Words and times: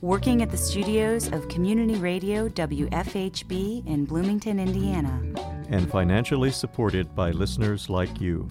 working 0.00 0.42
at 0.42 0.50
the 0.50 0.56
studios 0.56 1.32
of 1.32 1.48
Community 1.48 1.96
Radio 1.96 2.48
WFHB 2.50 3.84
in 3.86 4.04
Bloomington, 4.04 4.60
Indiana. 4.60 5.20
And 5.68 5.90
financially 5.90 6.52
supported 6.52 7.14
by 7.16 7.32
listeners 7.32 7.90
like 7.90 8.20
you. 8.20 8.48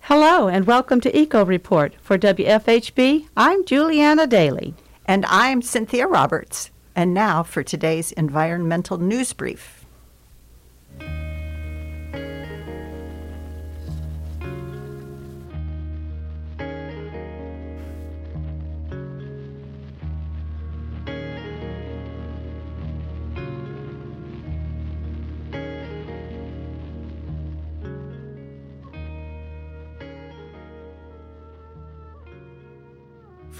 Hello, 0.00 0.48
and 0.48 0.66
welcome 0.66 1.00
to 1.02 1.18
Eco 1.18 1.44
Report. 1.44 1.94
For 2.00 2.16
WFHB, 2.16 3.28
I'm 3.36 3.66
Juliana 3.66 4.26
Daly. 4.26 4.74
And 5.04 5.26
I'm 5.26 5.60
Cynthia 5.60 6.06
Roberts. 6.06 6.70
And 6.94 7.12
now 7.12 7.42
for 7.42 7.62
today's 7.62 8.12
environmental 8.12 8.96
news 8.96 9.34
brief. 9.34 9.85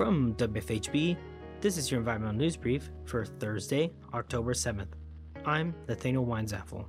From 0.06 0.34
WFHB, 0.34 1.16
this 1.60 1.76
is 1.76 1.90
your 1.90 1.98
environmental 1.98 2.36
news 2.36 2.56
brief 2.56 2.92
for 3.06 3.24
Thursday, 3.24 3.90
October 4.14 4.52
7th. 4.52 4.92
I'm 5.44 5.74
Nathaniel 5.88 6.24
Weinzapfel. 6.24 6.86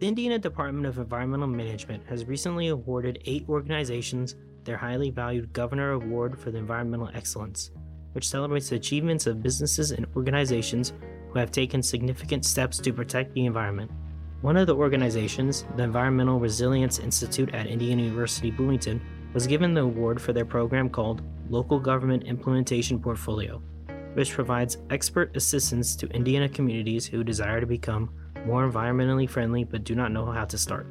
The 0.00 0.08
Indiana 0.08 0.40
Department 0.40 0.86
of 0.86 0.98
Environmental 0.98 1.46
Management 1.46 2.04
has 2.08 2.24
recently 2.24 2.66
awarded 2.66 3.22
eight 3.26 3.48
organizations 3.48 4.34
their 4.64 4.76
highly 4.76 5.10
valued 5.10 5.52
Governor 5.52 5.92
Award 5.92 6.36
for 6.36 6.50
the 6.50 6.58
Environmental 6.58 7.12
Excellence, 7.14 7.70
which 8.10 8.26
celebrates 8.26 8.70
the 8.70 8.74
achievements 8.74 9.28
of 9.28 9.40
businesses 9.40 9.92
and 9.92 10.04
organizations 10.16 10.94
who 11.30 11.38
have 11.38 11.52
taken 11.52 11.80
significant 11.80 12.44
steps 12.44 12.78
to 12.78 12.92
protect 12.92 13.34
the 13.34 13.46
environment. 13.46 13.92
One 14.40 14.56
of 14.56 14.66
the 14.66 14.74
organizations, 14.74 15.64
the 15.76 15.84
Environmental 15.84 16.40
Resilience 16.40 16.98
Institute 16.98 17.54
at 17.54 17.68
Indiana 17.68 18.02
University 18.02 18.50
Bloomington, 18.50 19.00
was 19.34 19.46
given 19.46 19.74
the 19.74 19.82
award 19.82 20.20
for 20.20 20.32
their 20.32 20.44
program 20.44 20.88
called 20.88 21.22
Local 21.50 21.78
Government 21.78 22.24
Implementation 22.24 22.98
Portfolio, 22.98 23.62
which 24.14 24.32
provides 24.32 24.78
expert 24.90 25.36
assistance 25.36 25.94
to 25.96 26.08
Indiana 26.08 26.48
communities 26.48 27.06
who 27.06 27.22
desire 27.22 27.60
to 27.60 27.66
become 27.66 28.10
more 28.46 28.68
environmentally 28.68 29.28
friendly 29.28 29.64
but 29.64 29.84
do 29.84 29.94
not 29.94 30.12
know 30.12 30.26
how 30.26 30.44
to 30.44 30.58
start. 30.58 30.86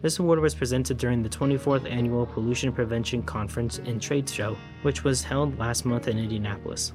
This 0.00 0.18
award 0.20 0.38
was 0.38 0.54
presented 0.54 0.96
during 0.96 1.22
the 1.22 1.28
24th 1.28 1.90
Annual 1.90 2.26
Pollution 2.26 2.72
Prevention 2.72 3.22
Conference 3.22 3.78
and 3.78 4.00
Trade 4.00 4.28
Show, 4.28 4.56
which 4.82 5.02
was 5.02 5.24
held 5.24 5.58
last 5.58 5.84
month 5.84 6.06
in 6.06 6.18
Indianapolis. 6.18 6.92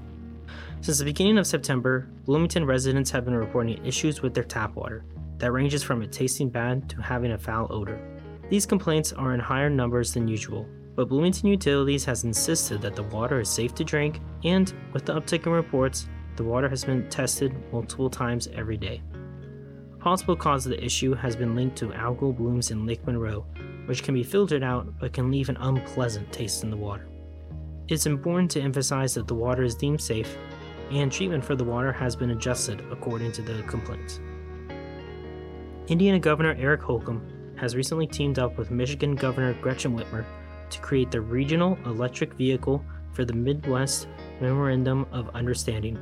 Since 0.79 0.99
the 0.99 1.05
beginning 1.05 1.37
of 1.37 1.47
September, 1.47 2.07
Bloomington 2.25 2.65
residents 2.65 3.11
have 3.11 3.25
been 3.25 3.35
reporting 3.35 3.85
issues 3.85 4.21
with 4.21 4.33
their 4.33 4.43
tap 4.43 4.75
water 4.75 5.05
that 5.37 5.51
ranges 5.51 5.83
from 5.83 6.01
it 6.01 6.11
tasting 6.11 6.49
bad 6.49 6.87
to 6.89 7.01
having 7.01 7.33
a 7.33 7.37
foul 7.37 7.67
odor. 7.69 7.99
These 8.49 8.65
complaints 8.65 9.11
are 9.11 9.33
in 9.33 9.39
higher 9.39 9.69
numbers 9.69 10.13
than 10.13 10.27
usual, 10.27 10.67
but 10.95 11.09
Bloomington 11.09 11.49
Utilities 11.49 12.05
has 12.05 12.23
insisted 12.23 12.81
that 12.81 12.95
the 12.95 13.03
water 13.03 13.39
is 13.39 13.49
safe 13.49 13.73
to 13.75 13.83
drink, 13.83 14.19
and 14.43 14.73
with 14.93 15.05
the 15.05 15.13
uptick 15.13 15.45
in 15.45 15.51
reports, 15.51 16.07
the 16.35 16.43
water 16.43 16.69
has 16.69 16.83
been 16.83 17.09
tested 17.09 17.55
multiple 17.71 18.09
times 18.09 18.47
every 18.55 18.77
day. 18.77 19.01
A 19.93 19.97
possible 19.97 20.35
cause 20.35 20.65
of 20.65 20.71
the 20.71 20.83
issue 20.83 21.13
has 21.15 21.35
been 21.35 21.55
linked 21.55 21.75
to 21.77 21.87
algal 21.87 22.35
blooms 22.35 22.71
in 22.71 22.85
Lake 22.85 23.05
Monroe, 23.05 23.45
which 23.85 24.03
can 24.03 24.13
be 24.13 24.23
filtered 24.23 24.63
out 24.63 24.87
but 24.99 25.13
can 25.13 25.31
leave 25.31 25.49
an 25.49 25.57
unpleasant 25.57 26.31
taste 26.31 26.63
in 26.63 26.69
the 26.69 26.77
water. 26.77 27.07
It's 27.87 28.05
important 28.05 28.49
to 28.51 28.61
emphasize 28.61 29.13
that 29.15 29.27
the 29.27 29.35
water 29.35 29.63
is 29.63 29.75
deemed 29.75 30.01
safe, 30.01 30.37
and 30.91 31.11
treatment 31.11 31.43
for 31.43 31.55
the 31.55 31.63
water 31.63 31.91
has 31.91 32.15
been 32.15 32.31
adjusted 32.31 32.83
according 32.91 33.31
to 33.33 33.41
the 33.41 33.63
complaints. 33.63 34.19
Indiana 35.87 36.19
Governor 36.19 36.55
Eric 36.57 36.81
Holcomb 36.81 37.55
has 37.57 37.75
recently 37.75 38.07
teamed 38.07 38.39
up 38.39 38.57
with 38.57 38.71
Michigan 38.71 39.15
Governor 39.15 39.53
Gretchen 39.55 39.97
Whitmer 39.97 40.25
to 40.73 40.79
create 40.79 41.11
the 41.11 41.21
Regional 41.21 41.77
Electric 41.85 42.33
Vehicle 42.33 42.83
for 43.13 43.25
the 43.25 43.33
Midwest 43.33 44.07
Memorandum 44.41 45.07
of 45.11 45.29
Understanding, 45.35 45.97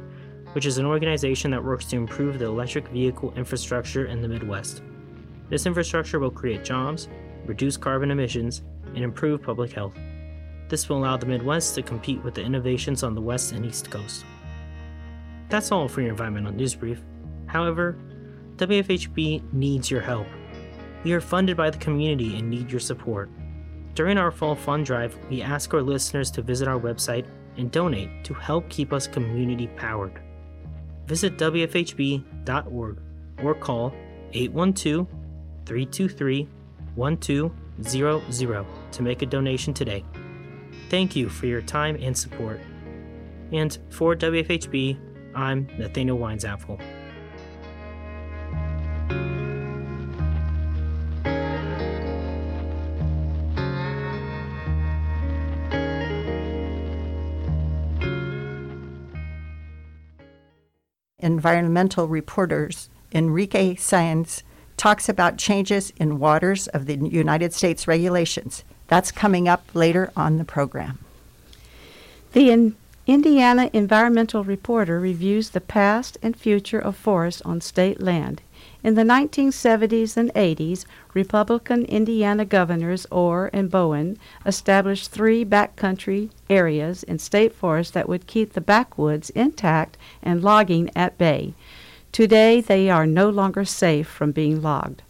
which 0.54 0.66
is 0.66 0.78
an 0.78 0.86
organization 0.86 1.52
that 1.52 1.64
works 1.64 1.86
to 1.86 1.98
improve 1.98 2.40
the 2.40 2.46
electric 2.46 2.88
vehicle 2.88 3.34
infrastructure 3.36 4.06
in 4.06 4.22
the 4.22 4.28
Midwest. 4.28 4.82
This 5.50 5.66
infrastructure 5.66 6.20
will 6.20 6.32
create 6.32 6.64
jobs, 6.64 7.10
reduce 7.46 7.78
carbon 7.78 8.12
emissions, 8.12 8.64
and 8.96 9.04
improve 9.04 9.44
public 9.44 9.72
health. 9.74 9.96
This 10.70 10.88
will 10.88 11.00
allow 11.00 11.18
the 11.18 11.26
Midwest 11.26 11.76
to 11.76 11.82
compete 11.82 12.24
with 12.24 12.34
the 12.34 12.42
innovations 12.42 13.04
on 13.04 13.14
the 13.14 13.22
West 13.22 13.52
and 13.52 13.66
East 13.66 13.92
Coast. 13.92 14.26
That's 15.50 15.72
all 15.72 15.90
for 15.90 16.02
your 16.02 16.12
environmental 16.12 16.54
news 16.54 16.76
brief. 16.76 17.02
However, 17.48 17.98
WFHB 18.56 19.52
needs 19.52 19.92
your 19.92 20.00
help. 20.00 20.28
We 21.04 21.12
are 21.12 21.20
funded 21.20 21.58
by 21.58 21.72
the 21.72 21.78
community 21.78 22.38
and 22.38 22.50
need 22.50 22.72
your 22.72 22.80
support. 22.80 23.30
During 23.94 24.18
our 24.18 24.32
fall 24.32 24.56
fund 24.56 24.86
drive, 24.86 25.18
we 25.30 25.42
ask 25.42 25.74
our 25.74 25.82
listeners 25.82 26.32
to 26.32 26.42
visit 26.42 26.68
our 26.68 26.80
website 26.80 27.26
and 27.58 27.70
donate 27.72 28.24
to 28.24 28.34
help 28.34 28.70
keep 28.70 28.94
us 28.94 29.08
community 29.08 29.68
powered. 29.68 30.22
Visit 31.08 31.38
WFHB.org 31.38 33.02
or 33.44 33.56
call 33.56 33.94
812 34.34 35.08
323 35.66 36.48
1200 36.96 38.66
to 38.92 39.04
make 39.04 39.22
a 39.22 39.26
donation 39.26 39.74
today. 39.74 40.06
Thank 40.90 41.16
you 41.16 41.30
for 41.30 41.48
your 41.48 41.62
time 41.62 41.98
and 42.02 42.18
support. 42.18 42.60
And 43.52 43.78
for 43.90 44.16
WFHB, 44.16 44.98
I'm 45.36 45.68
Nathaniel 45.78 46.18
Weinzapfel. 46.18 47.01
Environmental 61.42 62.08
reporters 62.08 62.88
Enrique 63.12 63.74
Saenz 63.74 64.44
talks 64.78 65.10
about 65.10 65.40
changes 65.40 65.92
in 65.98 66.20
waters 66.20 66.68
of 66.68 66.86
the 66.86 66.96
United 66.96 67.52
States 67.52 67.88
regulations. 67.88 68.64
That's 68.88 69.12
coming 69.12 69.48
up 69.48 69.64
later 69.74 70.12
on 70.16 70.38
the 70.38 70.46
program. 70.46 71.00
The 72.34 72.52
in- 72.52 72.76
Indiana 73.08 73.72
Environmental 73.74 74.44
Reporter 74.44 75.00
reviews 75.00 75.50
the 75.50 75.62
past 75.62 76.16
and 76.22 76.38
future 76.38 76.80
of 76.80 76.96
forests 76.96 77.42
on 77.42 77.60
state 77.60 78.00
land. 78.00 78.44
In 78.84 78.96
the 78.96 79.04
1970s 79.04 80.18
and 80.18 80.34
80s, 80.34 80.86
Republican 81.14 81.86
Indiana 81.86 82.46
governors 82.46 83.06
Orr 83.12 83.52
and 83.54 83.70
Bowen 83.70 84.18
established 84.44 85.12
three 85.12 85.46
backcountry 85.46 86.32
areas 86.50 87.04
in 87.04 87.20
state 87.20 87.54
forests 87.54 87.94
that 87.94 88.10
would 88.10 88.26
keep 88.26 88.54
the 88.54 88.62
backwoods 88.62 89.30
intact 89.32 89.98
and 90.24 90.44
logging 90.44 90.90
at 90.96 91.16
bay. 91.20 91.54
Today, 92.12 92.60
they 92.60 92.90
are 92.90 93.06
no 93.06 93.30
longer 93.30 93.66
safe 93.66 94.08
from 94.08 94.32
being 94.32 94.64
logged. 94.64 95.04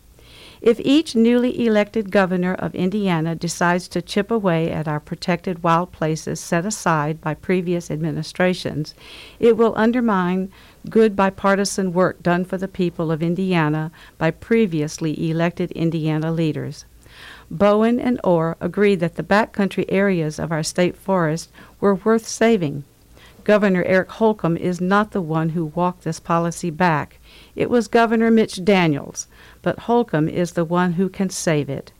If 0.61 0.79
each 0.81 1.15
newly 1.15 1.65
elected 1.65 2.11
governor 2.11 2.53
of 2.53 2.75
Indiana 2.75 3.35
decides 3.35 3.87
to 3.87 4.01
chip 4.01 4.29
away 4.29 4.69
at 4.69 4.87
our 4.87 4.99
protected 4.99 5.63
wild 5.63 5.91
places 5.91 6.39
set 6.39 6.67
aside 6.67 7.19
by 7.19 7.33
previous 7.33 7.89
administrations, 7.89 8.93
it 9.39 9.57
will 9.57 9.73
undermine 9.75 10.51
good 10.89 11.15
bipartisan 11.15 11.93
work 11.93 12.21
done 12.23 12.45
for 12.45 12.57
the 12.57 12.67
people 12.67 13.11
of 13.11 13.21
Indiana 13.21 13.91
by 14.17 14.31
previously 14.31 15.29
elected 15.29 15.71
Indiana 15.71 16.31
leaders. 16.31 16.85
Bowen 17.49 17.99
and 17.99 18.19
Orr 18.23 18.55
agreed 18.59 18.99
that 19.01 19.15
the 19.15 19.23
backcountry 19.23 19.85
areas 19.89 20.39
of 20.39 20.51
our 20.51 20.63
state 20.63 20.95
forest 20.95 21.51
were 21.79 21.95
worth 21.95 22.27
saving. 22.27 22.83
Governor 23.43 23.83
Eric 23.83 24.11
Holcomb 24.11 24.55
is 24.55 24.79
not 24.79 25.11
the 25.11 25.21
one 25.21 25.49
who 25.49 25.65
walked 25.65 26.03
this 26.03 26.19
policy 26.19 26.69
back. 26.69 27.19
It 27.55 27.69
was 27.69 27.87
Governor 27.87 28.31
Mitch 28.31 28.63
Daniels, 28.63 29.27
but 29.61 29.79
Holcomb 29.79 30.29
is 30.29 30.53
the 30.53 30.65
one 30.65 30.93
who 30.93 31.09
can 31.09 31.29
save 31.29 31.69
it. 31.69 31.91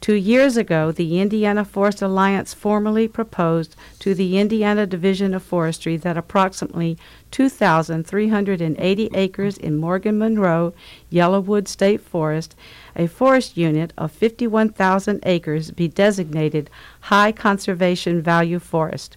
Two 0.00 0.14
years 0.14 0.58
ago, 0.58 0.92
the 0.92 1.18
Indiana 1.18 1.64
Forest 1.64 2.02
Alliance 2.02 2.52
formally 2.52 3.08
proposed 3.08 3.74
to 4.00 4.14
the 4.14 4.38
Indiana 4.38 4.86
Division 4.86 5.32
of 5.32 5.42
Forestry 5.42 5.96
that 5.96 6.18
approximately 6.18 6.98
2,380 7.34 9.10
acres 9.12 9.58
in 9.58 9.76
Morgan 9.76 10.16
Monroe 10.16 10.72
Yellowwood 11.10 11.66
State 11.66 12.00
Forest, 12.00 12.54
a 12.94 13.08
forest 13.08 13.56
unit 13.56 13.92
of 13.98 14.12
51,000 14.12 15.18
acres, 15.24 15.72
be 15.72 15.88
designated 15.88 16.70
high 17.00 17.32
conservation 17.32 18.22
value 18.22 18.60
forest. 18.60 19.16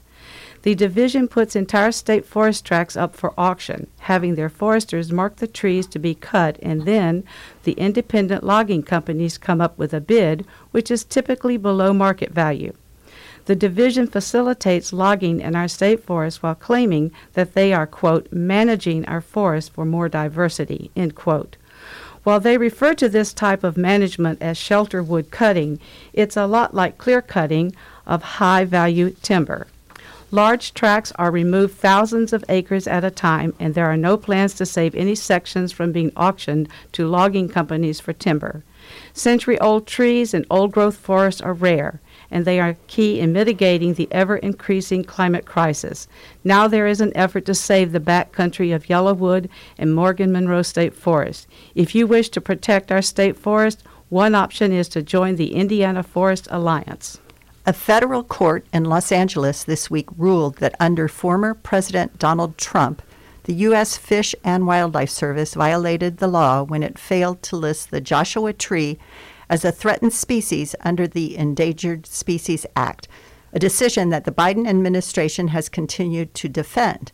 The 0.64 0.74
division 0.74 1.28
puts 1.28 1.56
entire 1.56 1.92
state 1.92 2.26
forest 2.26 2.66
tracts 2.66 2.98
up 2.98 3.16
for 3.16 3.40
auction, 3.40 3.86
having 4.00 4.34
their 4.34 4.50
foresters 4.50 5.12
mark 5.12 5.36
the 5.36 5.46
trees 5.46 5.86
to 5.86 6.00
be 6.00 6.16
cut, 6.16 6.58
and 6.60 6.86
then 6.86 7.24
the 7.66 7.74
independent 7.74 8.44
logging 8.44 8.82
companies 8.82 9.38
come 9.38 9.62
up 9.62 9.78
with 9.78 9.94
a 9.94 10.02
bid, 10.02 10.44
which 10.72 10.90
is 10.90 11.04
typically 11.04 11.56
below 11.56 11.94
market 11.94 12.32
value. 12.32 12.74
The 13.48 13.56
division 13.56 14.08
facilitates 14.08 14.92
logging 14.92 15.40
in 15.40 15.56
our 15.56 15.70
state 15.70 16.04
forests 16.04 16.44
while 16.44 16.54
claiming 16.54 17.14
that 17.32 17.54
they 17.54 17.72
are, 17.74 17.88
quote, 17.88 18.28
managing 18.30 19.06
our 19.06 19.22
forests 19.22 19.70
for 19.70 19.86
more 19.86 20.10
diversity, 20.10 20.92
end 20.98 21.16
quote. 21.16 21.56
While 22.24 22.42
they 22.42 22.58
refer 22.58 22.94
to 22.96 23.08
this 23.08 23.32
type 23.32 23.64
of 23.64 23.78
management 23.78 24.42
as 24.42 24.58
shelter 24.58 25.02
wood 25.02 25.32
cutting, 25.32 25.80
it's 26.12 26.36
a 26.36 26.46
lot 26.46 26.74
like 26.74 26.98
clear 26.98 27.22
cutting 27.22 27.74
of 28.06 28.22
high 28.22 28.66
value 28.66 29.12
timber. 29.22 29.68
Large 30.30 30.74
tracts 30.74 31.14
are 31.16 31.32
removed 31.32 31.76
thousands 31.76 32.34
of 32.34 32.44
acres 32.50 32.86
at 32.86 33.06
a 33.06 33.12
time, 33.12 33.54
and 33.62 33.74
there 33.74 33.90
are 33.90 33.96
no 33.96 34.18
plans 34.18 34.56
to 34.56 34.66
save 34.66 34.94
any 34.94 35.16
sections 35.16 35.72
from 35.72 35.94
being 35.94 36.12
auctioned 36.18 36.68
to 36.92 37.08
logging 37.08 37.48
companies 37.48 38.02
for 38.02 38.12
timber. 38.12 38.62
Century 39.14 39.58
old 39.62 39.88
trees 39.88 40.34
and 40.34 40.46
old 40.50 40.74
growth 40.74 40.98
forests 40.98 41.40
are 41.40 41.54
rare, 41.54 42.02
and 42.32 42.46
they 42.46 42.60
are 42.60 42.78
key 42.88 43.20
in 43.20 43.34
mitigating 43.34 43.94
the 43.94 44.08
ever 44.12 44.38
increasing 44.38 45.04
climate 45.04 45.46
crisis. 45.46 46.08
Now 46.44 46.68
there 46.68 46.88
is 46.88 47.02
an 47.02 47.16
effort 47.16 47.46
to 47.46 47.54
save 47.56 47.92
the 47.92 48.00
back 48.00 48.32
country 48.32 48.72
of 48.72 48.88
Yellowwood 48.88 49.50
and 49.78 49.94
Morgan 49.94 50.32
Monroe 50.32 50.62
State 50.62 50.94
Forest. 50.94 51.48
If 51.76 51.96
you 51.96 52.08
wish 52.08 52.30
to 52.30 52.42
protect 52.42 52.92
our 52.92 53.02
state 53.02 53.38
forest, 53.38 53.84
one 54.10 54.36
option 54.36 54.72
is 54.72 54.88
to 54.90 55.02
join 55.02 55.36
the 55.36 55.54
Indiana 55.54 56.04
Forest 56.04 56.48
Alliance. 56.50 57.20
A 57.66 57.74
federal 57.74 58.24
court 58.24 58.66
in 58.72 58.86
Los 58.86 59.12
Angeles 59.12 59.66
this 59.66 59.90
week 59.90 60.08
ruled 60.18 60.58
that 60.58 60.76
under 60.80 61.10
former 61.10 61.54
President 61.54 62.18
Donald 62.18 62.58
Trump, 62.58 63.02
the 63.44 63.54
U.S. 63.54 63.98
Fish 63.98 64.34
and 64.44 64.66
Wildlife 64.66 65.10
Service 65.10 65.54
violated 65.54 66.18
the 66.18 66.28
law 66.28 66.64
when 66.64 66.84
it 66.84 66.98
failed 66.98 67.42
to 67.44 67.58
list 67.58 67.92
the 67.92 68.00
Joshua 68.00 68.54
tree 68.54 68.98
as 69.50 69.64
a 69.64 69.72
threatened 69.72 70.14
species 70.14 70.76
under 70.82 71.08
the 71.08 71.38
Endangered 71.38 72.06
Species 72.06 72.66
Act, 72.76 73.08
a 73.54 73.60
decision 73.60 74.10
that 74.10 74.26
the 74.26 74.32
Biden 74.32 74.68
administration 74.68 75.50
has 75.50 75.70
continued 75.70 76.34
to 76.36 76.50
defend. 76.50 77.12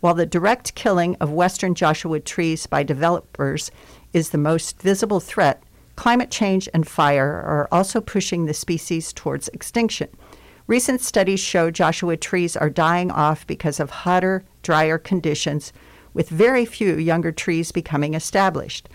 While 0.00 0.14
the 0.14 0.26
direct 0.26 0.74
killing 0.74 1.16
of 1.16 1.32
western 1.32 1.74
Joshua 1.74 2.20
trees 2.20 2.66
by 2.66 2.82
developers 2.82 3.70
is 4.12 4.30
the 4.30 4.38
most 4.38 4.80
visible 4.80 5.20
threat, 5.20 5.62
Climate 5.96 6.30
change 6.30 6.68
and 6.74 6.86
fire 6.86 7.28
are 7.28 7.68
also 7.70 8.00
pushing 8.00 8.46
the 8.46 8.54
species 8.54 9.12
towards 9.12 9.48
extinction. 9.48 10.08
Recent 10.66 11.00
studies 11.00 11.40
show 11.40 11.70
Joshua 11.70 12.16
trees 12.16 12.56
are 12.56 12.70
dying 12.70 13.10
off 13.10 13.46
because 13.46 13.78
of 13.78 13.90
hotter, 13.90 14.44
drier 14.62 14.98
conditions, 14.98 15.72
with 16.12 16.28
very 16.28 16.64
few 16.64 16.96
younger 16.96 17.30
trees 17.30 17.70
becoming 17.70 18.14
established. 18.14 18.88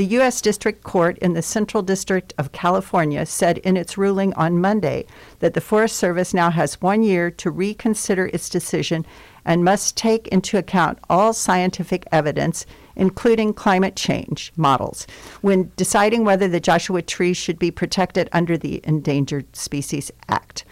The 0.00 0.16
U.S. 0.16 0.40
District 0.40 0.82
Court 0.82 1.18
in 1.18 1.34
the 1.34 1.42
Central 1.42 1.82
District 1.82 2.32
of 2.38 2.52
California 2.52 3.26
said 3.26 3.58
in 3.58 3.76
its 3.76 3.98
ruling 3.98 4.32
on 4.32 4.58
Monday 4.58 5.04
that 5.40 5.52
the 5.52 5.60
Forest 5.60 5.98
Service 5.98 6.32
now 6.32 6.48
has 6.48 6.80
one 6.80 7.02
year 7.02 7.30
to 7.32 7.50
reconsider 7.50 8.30
its 8.32 8.48
decision 8.48 9.04
and 9.44 9.62
must 9.62 9.98
take 9.98 10.26
into 10.28 10.56
account 10.56 10.98
all 11.10 11.34
scientific 11.34 12.06
evidence, 12.10 12.64
including 12.96 13.52
climate 13.52 13.94
change 13.94 14.54
models, 14.56 15.06
when 15.42 15.70
deciding 15.76 16.24
whether 16.24 16.48
the 16.48 16.60
Joshua 16.60 17.02
tree 17.02 17.34
should 17.34 17.58
be 17.58 17.70
protected 17.70 18.26
under 18.32 18.56
the 18.56 18.80
Endangered 18.84 19.54
Species 19.54 20.10
Act. 20.30 20.64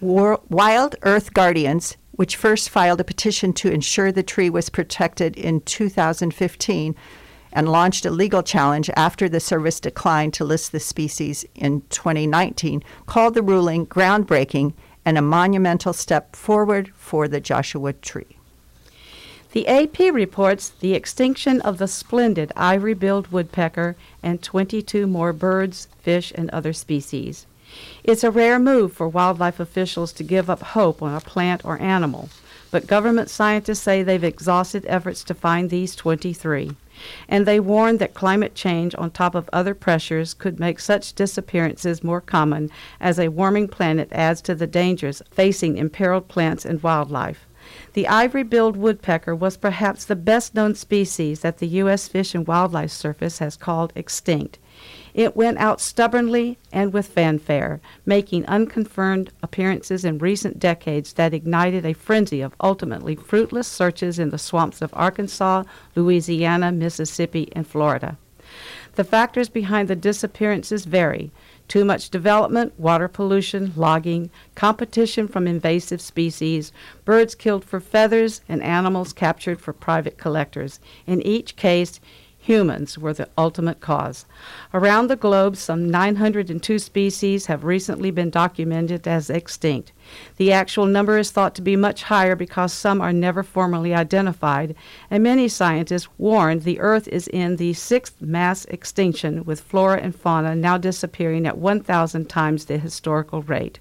War- 0.00 0.40
Wild 0.48 0.96
Earth 1.02 1.34
Guardians, 1.34 1.98
which 2.12 2.36
first 2.36 2.70
filed 2.70 3.02
a 3.02 3.04
petition 3.04 3.52
to 3.52 3.70
ensure 3.70 4.10
the 4.10 4.22
tree 4.22 4.48
was 4.48 4.70
protected 4.70 5.36
in 5.36 5.60
2015, 5.60 6.96
and 7.56 7.70
launched 7.70 8.04
a 8.04 8.10
legal 8.10 8.42
challenge 8.42 8.90
after 8.96 9.30
the 9.30 9.40
service 9.40 9.80
declined 9.80 10.34
to 10.34 10.44
list 10.44 10.72
the 10.72 10.78
species 10.78 11.42
in 11.54 11.80
2019, 11.88 12.84
called 13.06 13.32
the 13.32 13.42
ruling 13.42 13.86
groundbreaking 13.86 14.74
and 15.06 15.16
a 15.16 15.22
monumental 15.22 15.94
step 15.94 16.36
forward 16.36 16.92
for 16.94 17.26
the 17.26 17.40
Joshua 17.40 17.94
tree. 17.94 18.36
The 19.52 19.66
AP 19.68 20.12
reports 20.12 20.68
the 20.68 20.92
extinction 20.92 21.62
of 21.62 21.78
the 21.78 21.88
splendid 21.88 22.52
ivory 22.54 22.92
billed 22.92 23.28
woodpecker 23.28 23.96
and 24.22 24.42
22 24.42 25.06
more 25.06 25.32
birds, 25.32 25.88
fish, 26.02 26.32
and 26.34 26.50
other 26.50 26.74
species. 26.74 27.46
It's 28.04 28.22
a 28.22 28.30
rare 28.30 28.58
move 28.58 28.92
for 28.92 29.08
wildlife 29.08 29.58
officials 29.58 30.12
to 30.14 30.22
give 30.22 30.50
up 30.50 30.60
hope 30.60 31.00
on 31.00 31.14
a 31.14 31.22
plant 31.22 31.64
or 31.64 31.80
animal, 31.80 32.28
but 32.70 32.86
government 32.86 33.30
scientists 33.30 33.80
say 33.80 34.02
they've 34.02 34.22
exhausted 34.22 34.84
efforts 34.86 35.24
to 35.24 35.32
find 35.32 35.70
these 35.70 35.96
23 35.96 36.76
and 37.28 37.46
they 37.46 37.60
warned 37.60 37.98
that 37.98 38.14
climate 38.14 38.54
change, 38.54 38.94
on 38.96 39.10
top 39.10 39.34
of 39.34 39.50
other 39.52 39.74
pressures, 39.74 40.34
could 40.34 40.58
make 40.60 40.80
such 40.80 41.14
disappearances 41.14 42.04
more 42.04 42.20
common 42.20 42.70
as 43.00 43.18
a 43.18 43.28
warming 43.28 43.68
planet 43.68 44.08
adds 44.12 44.40
to 44.42 44.54
the 44.54 44.66
dangers 44.66 45.22
facing 45.30 45.76
imperiled 45.76 46.28
plants 46.28 46.64
and 46.64 46.82
wildlife. 46.82 47.46
The 47.94 48.06
ivory 48.06 48.44
billed 48.44 48.76
woodpecker 48.76 49.34
was 49.34 49.56
perhaps 49.56 50.04
the 50.04 50.16
best 50.16 50.54
known 50.54 50.74
species 50.74 51.40
that 51.40 51.58
the 51.58 51.66
U.S. 51.82 52.06
Fish 52.08 52.34
and 52.34 52.46
Wildlife 52.46 52.92
Service 52.92 53.38
has 53.40 53.56
called 53.56 53.92
extinct. 53.96 54.58
It 55.16 55.34
went 55.34 55.56
out 55.56 55.80
stubbornly 55.80 56.58
and 56.70 56.92
with 56.92 57.06
fanfare, 57.06 57.80
making 58.04 58.44
unconfirmed 58.44 59.30
appearances 59.42 60.04
in 60.04 60.18
recent 60.18 60.58
decades 60.58 61.14
that 61.14 61.32
ignited 61.32 61.86
a 61.86 61.94
frenzy 61.94 62.42
of 62.42 62.54
ultimately 62.60 63.16
fruitless 63.16 63.66
searches 63.66 64.18
in 64.18 64.28
the 64.28 64.36
swamps 64.36 64.82
of 64.82 64.90
Arkansas, 64.92 65.64
Louisiana, 65.94 66.70
Mississippi, 66.70 67.48
and 67.52 67.66
Florida. 67.66 68.18
The 68.96 69.04
factors 69.04 69.48
behind 69.48 69.88
the 69.88 69.96
disappearances 69.96 70.84
vary 70.84 71.30
too 71.66 71.84
much 71.84 72.10
development, 72.10 72.78
water 72.78 73.08
pollution, 73.08 73.72
logging, 73.74 74.30
competition 74.54 75.28
from 75.28 75.46
invasive 75.46 76.00
species, 76.00 76.72
birds 77.06 77.34
killed 77.34 77.64
for 77.64 77.80
feathers, 77.80 78.42
and 78.48 78.62
animals 78.62 79.12
captured 79.12 79.60
for 79.60 79.72
private 79.72 80.18
collectors. 80.18 80.78
In 81.06 81.20
each 81.22 81.56
case, 81.56 82.00
humans 82.46 82.96
were 82.96 83.12
the 83.12 83.28
ultimate 83.36 83.80
cause. 83.80 84.24
Around 84.72 85.08
the 85.08 85.16
globe, 85.16 85.56
some 85.56 85.90
902 85.90 86.78
species 86.78 87.46
have 87.46 87.64
recently 87.64 88.12
been 88.12 88.30
documented 88.30 89.08
as 89.08 89.28
extinct. 89.28 89.90
The 90.36 90.52
actual 90.52 90.86
number 90.86 91.18
is 91.18 91.32
thought 91.32 91.56
to 91.56 91.62
be 91.62 91.74
much 91.74 92.04
higher 92.04 92.36
because 92.36 92.72
some 92.72 93.00
are 93.00 93.12
never 93.12 93.42
formally 93.42 93.92
identified, 93.92 94.76
and 95.10 95.24
many 95.24 95.48
scientists 95.48 96.08
warn 96.18 96.60
the 96.60 96.78
Earth 96.78 97.08
is 97.08 97.26
in 97.28 97.56
the 97.56 97.72
sixth 97.72 98.22
mass 98.22 98.64
extinction, 98.66 99.44
with 99.44 99.60
flora 99.60 99.98
and 99.98 100.14
fauna 100.14 100.54
now 100.54 100.78
disappearing 100.78 101.46
at 101.48 101.58
1,000 101.58 102.28
times 102.28 102.66
the 102.66 102.78
historical 102.78 103.42
rate. 103.42 103.80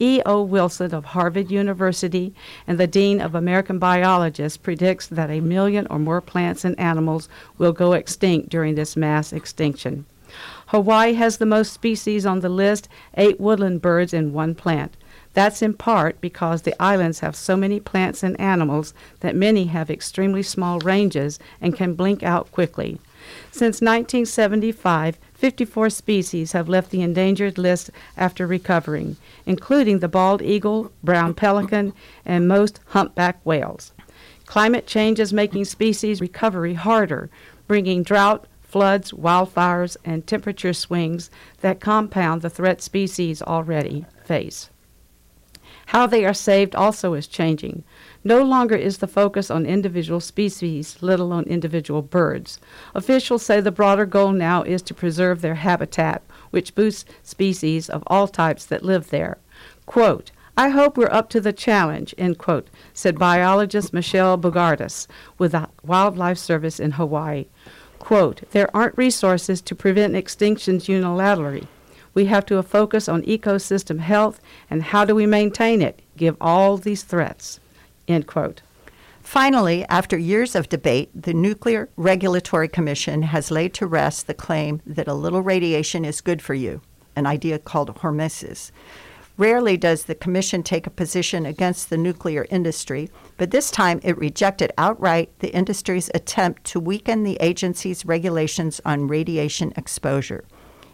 E. 0.00 0.22
O. 0.24 0.42
Wilson 0.42 0.94
of 0.94 1.04
Harvard 1.04 1.50
University 1.50 2.34
and 2.66 2.78
the 2.78 2.86
Dean 2.86 3.20
of 3.20 3.34
American 3.34 3.78
Biologists 3.78 4.56
predicts 4.56 5.06
that 5.06 5.30
a 5.30 5.40
million 5.40 5.86
or 5.88 5.98
more 5.98 6.22
plants 6.22 6.64
and 6.64 6.78
animals 6.80 7.28
will 7.58 7.72
go 7.72 7.92
extinct 7.92 8.48
during 8.48 8.74
this 8.74 8.96
mass 8.96 9.32
extinction. 9.32 10.06
Hawaii 10.68 11.12
has 11.14 11.36
the 11.36 11.46
most 11.46 11.72
species 11.72 12.24
on 12.24 12.40
the 12.40 12.48
list, 12.48 12.88
eight 13.14 13.38
woodland 13.38 13.82
birds 13.82 14.14
and 14.14 14.32
one 14.32 14.54
plant. 14.54 14.96
That's 15.34 15.62
in 15.62 15.74
part 15.74 16.20
because 16.20 16.62
the 16.62 16.80
islands 16.82 17.20
have 17.20 17.36
so 17.36 17.56
many 17.56 17.78
plants 17.78 18.22
and 18.22 18.40
animals 18.40 18.94
that 19.20 19.36
many 19.36 19.66
have 19.66 19.90
extremely 19.90 20.42
small 20.42 20.78
ranges 20.80 21.38
and 21.60 21.76
can 21.76 21.94
blink 21.94 22.22
out 22.22 22.50
quickly. 22.52 22.98
Since 23.50 23.80
1975, 23.80 25.18
54 25.40 25.88
species 25.88 26.52
have 26.52 26.68
left 26.68 26.90
the 26.90 27.00
endangered 27.00 27.56
list 27.56 27.90
after 28.14 28.46
recovering, 28.46 29.16
including 29.46 30.00
the 30.00 30.08
bald 30.08 30.42
eagle, 30.42 30.92
brown 31.02 31.32
pelican, 31.32 31.94
and 32.26 32.46
most 32.46 32.78
humpback 32.88 33.40
whales. 33.42 33.94
Climate 34.44 34.86
change 34.86 35.18
is 35.18 35.32
making 35.32 35.64
species 35.64 36.20
recovery 36.20 36.74
harder, 36.74 37.30
bringing 37.66 38.02
drought, 38.02 38.46
floods, 38.60 39.12
wildfires, 39.12 39.96
and 40.04 40.26
temperature 40.26 40.74
swings 40.74 41.30
that 41.62 41.80
compound 41.80 42.42
the 42.42 42.50
threat 42.50 42.82
species 42.82 43.40
already 43.40 44.04
face. 44.22 44.68
How 45.90 46.06
they 46.06 46.24
are 46.24 46.32
saved 46.32 46.76
also 46.76 47.14
is 47.14 47.26
changing. 47.26 47.82
No 48.22 48.44
longer 48.44 48.76
is 48.76 48.98
the 48.98 49.08
focus 49.08 49.50
on 49.50 49.66
individual 49.66 50.20
species, 50.20 50.96
let 51.00 51.18
alone 51.18 51.42
individual 51.48 52.00
birds. 52.00 52.60
Officials 52.94 53.42
say 53.42 53.60
the 53.60 53.72
broader 53.72 54.06
goal 54.06 54.30
now 54.30 54.62
is 54.62 54.82
to 54.82 54.94
preserve 54.94 55.40
their 55.40 55.56
habitat, 55.56 56.22
which 56.50 56.76
boosts 56.76 57.10
species 57.24 57.90
of 57.90 58.04
all 58.06 58.28
types 58.28 58.64
that 58.66 58.84
live 58.84 59.10
there. 59.10 59.38
Quote, 59.84 60.30
I 60.56 60.68
hope 60.68 60.96
we're 60.96 61.10
up 61.10 61.28
to 61.30 61.40
the 61.40 61.52
challenge, 61.52 62.14
end 62.16 62.38
quote, 62.38 62.68
said 62.94 63.18
biologist 63.18 63.92
Michelle 63.92 64.38
Bogardus 64.38 65.08
with 65.38 65.50
the 65.50 65.68
Wildlife 65.82 66.38
Service 66.38 66.78
in 66.78 66.92
Hawaii. 66.92 67.46
Quote, 67.98 68.48
there 68.52 68.70
aren't 68.72 68.96
resources 68.96 69.60
to 69.62 69.74
prevent 69.74 70.14
extinctions 70.14 70.86
unilaterally. 70.86 71.66
We 72.14 72.26
have 72.26 72.46
to 72.46 72.62
focus 72.62 73.08
on 73.08 73.22
ecosystem 73.22 74.00
health 74.00 74.40
and 74.68 74.82
how 74.82 75.04
do 75.04 75.14
we 75.14 75.26
maintain 75.26 75.80
it, 75.82 76.02
give 76.16 76.36
all 76.40 76.76
these 76.76 77.02
threats. 77.02 77.60
End 78.08 78.26
quote. 78.26 78.62
Finally, 79.22 79.84
after 79.88 80.18
years 80.18 80.56
of 80.56 80.68
debate, 80.68 81.10
the 81.14 81.32
Nuclear 81.34 81.88
Regulatory 81.96 82.66
Commission 82.66 83.22
has 83.22 83.50
laid 83.50 83.72
to 83.74 83.86
rest 83.86 84.26
the 84.26 84.34
claim 84.34 84.82
that 84.84 85.06
a 85.06 85.14
little 85.14 85.42
radiation 85.42 86.04
is 86.04 86.20
good 86.20 86.42
for 86.42 86.54
you, 86.54 86.80
an 87.14 87.26
idea 87.26 87.58
called 87.58 87.94
hormesis. 87.96 88.72
Rarely 89.36 89.76
does 89.76 90.04
the 90.04 90.14
Commission 90.14 90.62
take 90.62 90.86
a 90.86 90.90
position 90.90 91.46
against 91.46 91.88
the 91.88 91.96
nuclear 91.96 92.46
industry, 92.50 93.08
but 93.36 93.52
this 93.52 93.70
time 93.70 94.00
it 94.02 94.18
rejected 94.18 94.72
outright 94.76 95.30
the 95.38 95.54
industry's 95.54 96.10
attempt 96.12 96.64
to 96.64 96.80
weaken 96.80 97.22
the 97.22 97.38
agency's 97.40 98.04
regulations 98.04 98.80
on 98.84 99.06
radiation 99.06 99.72
exposure. 99.76 100.44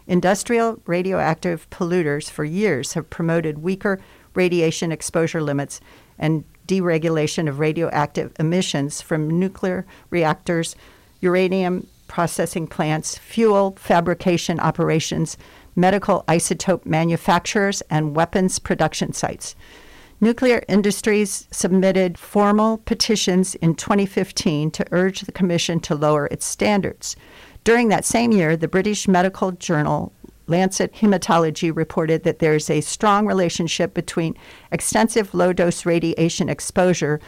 Industrial 0.06 0.80
radioactive 0.86 1.68
polluters 1.70 2.30
for 2.30 2.44
years 2.44 2.92
have 2.92 3.10
promoted 3.10 3.58
weaker 3.58 4.00
radiation 4.34 4.92
exposure 4.92 5.42
limits 5.42 5.80
and 6.18 6.44
deregulation 6.68 7.48
of 7.48 7.58
radioactive 7.58 8.32
emissions 8.38 9.00
from 9.00 9.38
nuclear 9.38 9.86
reactors, 10.10 10.76
uranium 11.20 11.86
processing 12.08 12.66
plants, 12.66 13.18
fuel 13.18 13.76
fabrication 13.78 14.60
operations, 14.60 15.36
medical 15.74 16.24
isotope 16.28 16.86
manufacturers, 16.86 17.82
and 17.90 18.14
weapons 18.14 18.58
production 18.58 19.12
sites. 19.12 19.56
Nuclear 20.20 20.62
industries 20.66 21.46
submitted 21.50 22.16
formal 22.16 22.78
petitions 22.78 23.54
in 23.56 23.74
2015 23.74 24.70
to 24.70 24.86
urge 24.90 25.20
the 25.22 25.32
Commission 25.32 25.78
to 25.80 25.94
lower 25.94 26.26
its 26.28 26.46
standards. 26.46 27.16
During 27.66 27.88
that 27.88 28.04
same 28.04 28.30
year, 28.30 28.56
the 28.56 28.68
British 28.68 29.08
medical 29.08 29.50
journal 29.50 30.12
Lancet 30.46 30.94
Hematology 30.94 31.74
reported 31.74 32.22
that 32.22 32.38
there 32.38 32.54
is 32.54 32.70
a 32.70 32.80
strong 32.80 33.26
relationship 33.26 33.92
between 33.92 34.36
extensive 34.70 35.34
low 35.34 35.52
dose 35.52 35.84
radiation 35.84 36.48
exposure 36.48 37.18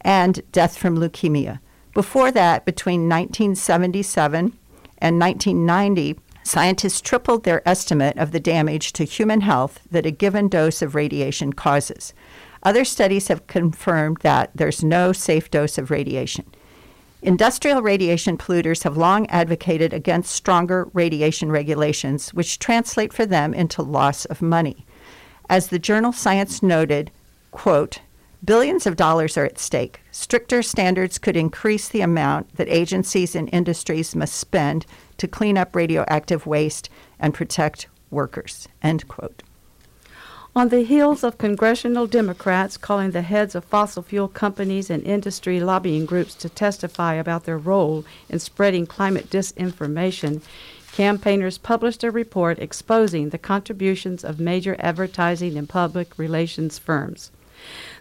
and 0.00 0.40
death 0.52 0.78
from 0.78 0.96
leukemia. 0.96 1.60
Before 1.92 2.32
that, 2.32 2.64
between 2.64 3.10
1977 3.10 4.56
and 4.96 5.20
1990, 5.20 6.18
scientists 6.42 7.02
tripled 7.02 7.44
their 7.44 7.60
estimate 7.68 8.16
of 8.16 8.32
the 8.32 8.40
damage 8.40 8.94
to 8.94 9.04
human 9.04 9.42
health 9.42 9.80
that 9.90 10.06
a 10.06 10.10
given 10.10 10.48
dose 10.48 10.80
of 10.80 10.94
radiation 10.94 11.52
causes. 11.52 12.14
Other 12.62 12.86
studies 12.86 13.28
have 13.28 13.46
confirmed 13.48 14.16
that 14.22 14.50
there's 14.54 14.82
no 14.82 15.12
safe 15.12 15.50
dose 15.50 15.76
of 15.76 15.90
radiation. 15.90 16.46
Industrial 17.24 17.80
radiation 17.80 18.36
polluters 18.36 18.82
have 18.82 18.98
long 18.98 19.26
advocated 19.30 19.94
against 19.94 20.34
stronger 20.34 20.90
radiation 20.92 21.50
regulations, 21.50 22.34
which 22.34 22.58
translate 22.58 23.14
for 23.14 23.24
them 23.24 23.54
into 23.54 23.80
loss 23.80 24.26
of 24.26 24.42
money. 24.42 24.84
As 25.48 25.68
the 25.68 25.78
journal 25.78 26.12
Science 26.12 26.62
noted, 26.62 27.10
quote, 27.50 28.00
billions 28.44 28.86
of 28.86 28.96
dollars 28.96 29.38
are 29.38 29.46
at 29.46 29.58
stake. 29.58 30.02
Stricter 30.10 30.60
standards 30.60 31.16
could 31.16 31.34
increase 31.34 31.88
the 31.88 32.02
amount 32.02 32.56
that 32.56 32.68
agencies 32.68 33.34
and 33.34 33.48
industries 33.54 34.14
must 34.14 34.34
spend 34.34 34.84
to 35.16 35.26
clean 35.26 35.56
up 35.56 35.74
radioactive 35.74 36.46
waste 36.46 36.90
and 37.18 37.32
protect 37.32 37.86
workers, 38.10 38.68
end 38.82 39.08
quote. 39.08 39.42
On 40.56 40.68
the 40.68 40.84
heels 40.84 41.24
of 41.24 41.36
congressional 41.36 42.06
Democrats 42.06 42.76
calling 42.76 43.10
the 43.10 43.22
heads 43.22 43.56
of 43.56 43.64
fossil 43.64 44.04
fuel 44.04 44.28
companies 44.28 44.88
and 44.88 45.02
industry 45.02 45.58
lobbying 45.58 46.06
groups 46.06 46.32
to 46.36 46.48
testify 46.48 47.14
about 47.14 47.42
their 47.42 47.58
role 47.58 48.04
in 48.28 48.38
spreading 48.38 48.86
climate 48.86 49.28
disinformation, 49.30 50.42
campaigners 50.92 51.58
published 51.58 52.04
a 52.04 52.10
report 52.12 52.60
exposing 52.60 53.30
the 53.30 53.38
contributions 53.38 54.22
of 54.22 54.38
major 54.38 54.76
advertising 54.78 55.58
and 55.58 55.68
public 55.68 56.16
relations 56.16 56.78
firms. 56.78 57.32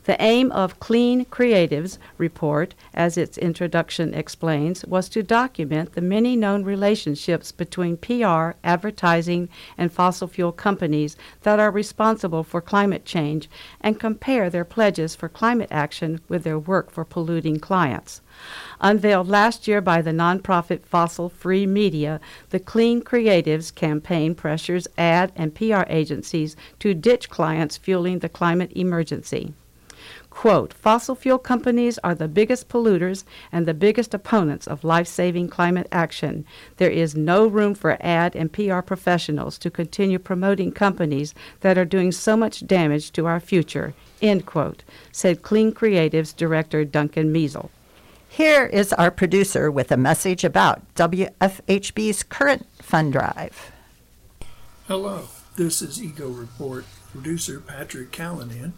The 0.05 0.21
aim 0.21 0.51
of 0.51 0.81
Clean 0.81 1.23
Creatives 1.23 1.97
report, 2.17 2.75
as 2.93 3.17
its 3.17 3.37
introduction 3.37 4.13
explains, 4.13 4.83
was 4.83 5.07
to 5.07 5.23
document 5.23 5.93
the 5.93 6.01
many 6.01 6.35
known 6.35 6.65
relationships 6.65 7.53
between 7.53 7.95
PR, 7.95 8.51
advertising, 8.65 9.47
and 9.77 9.93
fossil 9.93 10.27
fuel 10.27 10.51
companies 10.51 11.15
that 11.43 11.57
are 11.57 11.71
responsible 11.71 12.43
for 12.43 12.59
climate 12.59 13.05
change 13.05 13.49
and 13.79 13.97
compare 13.97 14.49
their 14.49 14.65
pledges 14.65 15.15
for 15.15 15.29
climate 15.29 15.69
action 15.71 16.19
with 16.27 16.43
their 16.43 16.59
work 16.59 16.91
for 16.91 17.05
polluting 17.05 17.61
clients. 17.61 18.19
Unveiled 18.81 19.29
last 19.29 19.69
year 19.69 19.79
by 19.79 20.01
the 20.01 20.11
nonprofit 20.11 20.83
Fossil 20.85 21.29
Free 21.29 21.65
Media, 21.65 22.19
the 22.49 22.59
Clean 22.59 23.01
Creatives 23.01 23.73
campaign 23.73 24.35
pressures 24.35 24.85
ad 24.97 25.31
and 25.37 25.55
PR 25.55 25.83
agencies 25.87 26.57
to 26.79 26.93
ditch 26.93 27.29
clients 27.29 27.77
fueling 27.77 28.19
the 28.19 28.27
climate 28.27 28.73
emergency. 28.75 29.53
Quote, 30.33 30.73
fossil 30.73 31.15
fuel 31.15 31.37
companies 31.37 31.99
are 31.99 32.15
the 32.15 32.27
biggest 32.27 32.67
polluters 32.67 33.23
and 33.51 33.65
the 33.65 33.73
biggest 33.73 34.13
opponents 34.13 34.67
of 34.67 34.83
life 34.83 35.07
saving 35.07 35.47
climate 35.47 35.87
action. 35.89 36.43
There 36.77 36.89
is 36.89 37.15
no 37.15 37.47
room 37.47 37.75
for 37.75 37.97
ad 38.01 38.35
and 38.35 38.51
PR 38.51 38.79
professionals 38.79 39.57
to 39.59 39.71
continue 39.71 40.19
promoting 40.19 40.73
companies 40.73 41.33
that 41.61 41.77
are 41.77 41.85
doing 41.85 42.11
so 42.11 42.35
much 42.35 42.67
damage 42.67 43.11
to 43.11 43.25
our 43.25 43.39
future, 43.39 43.93
end 44.21 44.45
quote, 44.45 44.83
said 45.13 45.43
Clean 45.43 45.71
Creatives 45.71 46.35
Director 46.35 46.83
Duncan 46.83 47.31
Meisel. 47.31 47.69
Here 48.27 48.65
is 48.65 48.91
our 48.93 49.11
producer 49.11 49.71
with 49.71 49.91
a 49.91 49.97
message 49.97 50.43
about 50.43 50.81
WFHB's 50.95 52.23
current 52.23 52.65
fund 52.81 53.13
drive. 53.13 53.71
Hello, 54.87 55.27
this 55.55 55.81
is 55.81 56.03
Eco 56.03 56.27
Report 56.27 56.85
producer 57.11 57.61
Patrick 57.61 58.11
Callanan 58.11 58.73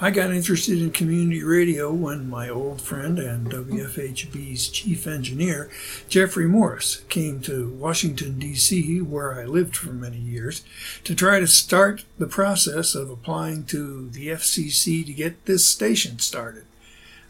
I 0.00 0.12
got 0.12 0.30
interested 0.30 0.80
in 0.80 0.92
community 0.92 1.42
radio 1.42 1.92
when 1.92 2.30
my 2.30 2.48
old 2.48 2.80
friend 2.80 3.18
and 3.18 3.50
WFHB's 3.50 4.68
chief 4.68 5.08
engineer, 5.08 5.68
Jeffrey 6.08 6.46
Morris, 6.46 7.02
came 7.08 7.40
to 7.40 7.68
Washington, 7.70 8.38
D.C., 8.38 9.00
where 9.00 9.34
I 9.34 9.44
lived 9.44 9.76
for 9.76 9.90
many 9.92 10.18
years, 10.18 10.62
to 11.02 11.16
try 11.16 11.40
to 11.40 11.48
start 11.48 12.04
the 12.16 12.28
process 12.28 12.94
of 12.94 13.10
applying 13.10 13.64
to 13.66 14.08
the 14.10 14.28
FCC 14.28 15.04
to 15.04 15.12
get 15.12 15.46
this 15.46 15.66
station 15.66 16.20
started. 16.20 16.64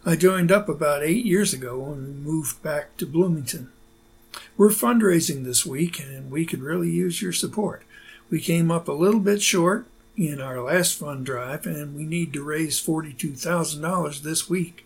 I 0.04 0.16
joined 0.16 0.52
up 0.52 0.68
about 0.68 1.02
eight 1.02 1.24
years 1.24 1.54
ago 1.54 1.78
when 1.78 2.04
we 2.04 2.12
moved 2.12 2.62
back 2.62 2.98
to 2.98 3.06
Bloomington. 3.06 3.72
We're 4.58 4.68
fundraising 4.68 5.44
this 5.44 5.64
week, 5.64 5.98
and 6.00 6.30
we 6.30 6.44
could 6.44 6.60
really 6.60 6.90
use 6.90 7.22
your 7.22 7.32
support. 7.32 7.82
We 8.28 8.42
came 8.42 8.70
up 8.70 8.88
a 8.88 8.92
little 8.92 9.20
bit 9.20 9.40
short, 9.40 9.86
in 10.18 10.40
our 10.40 10.60
last 10.60 10.98
fund 10.98 11.24
drive, 11.24 11.64
and 11.64 11.94
we 11.94 12.04
need 12.04 12.32
to 12.32 12.42
raise 12.42 12.84
$42,000 12.84 14.22
this 14.22 14.50
week. 14.50 14.84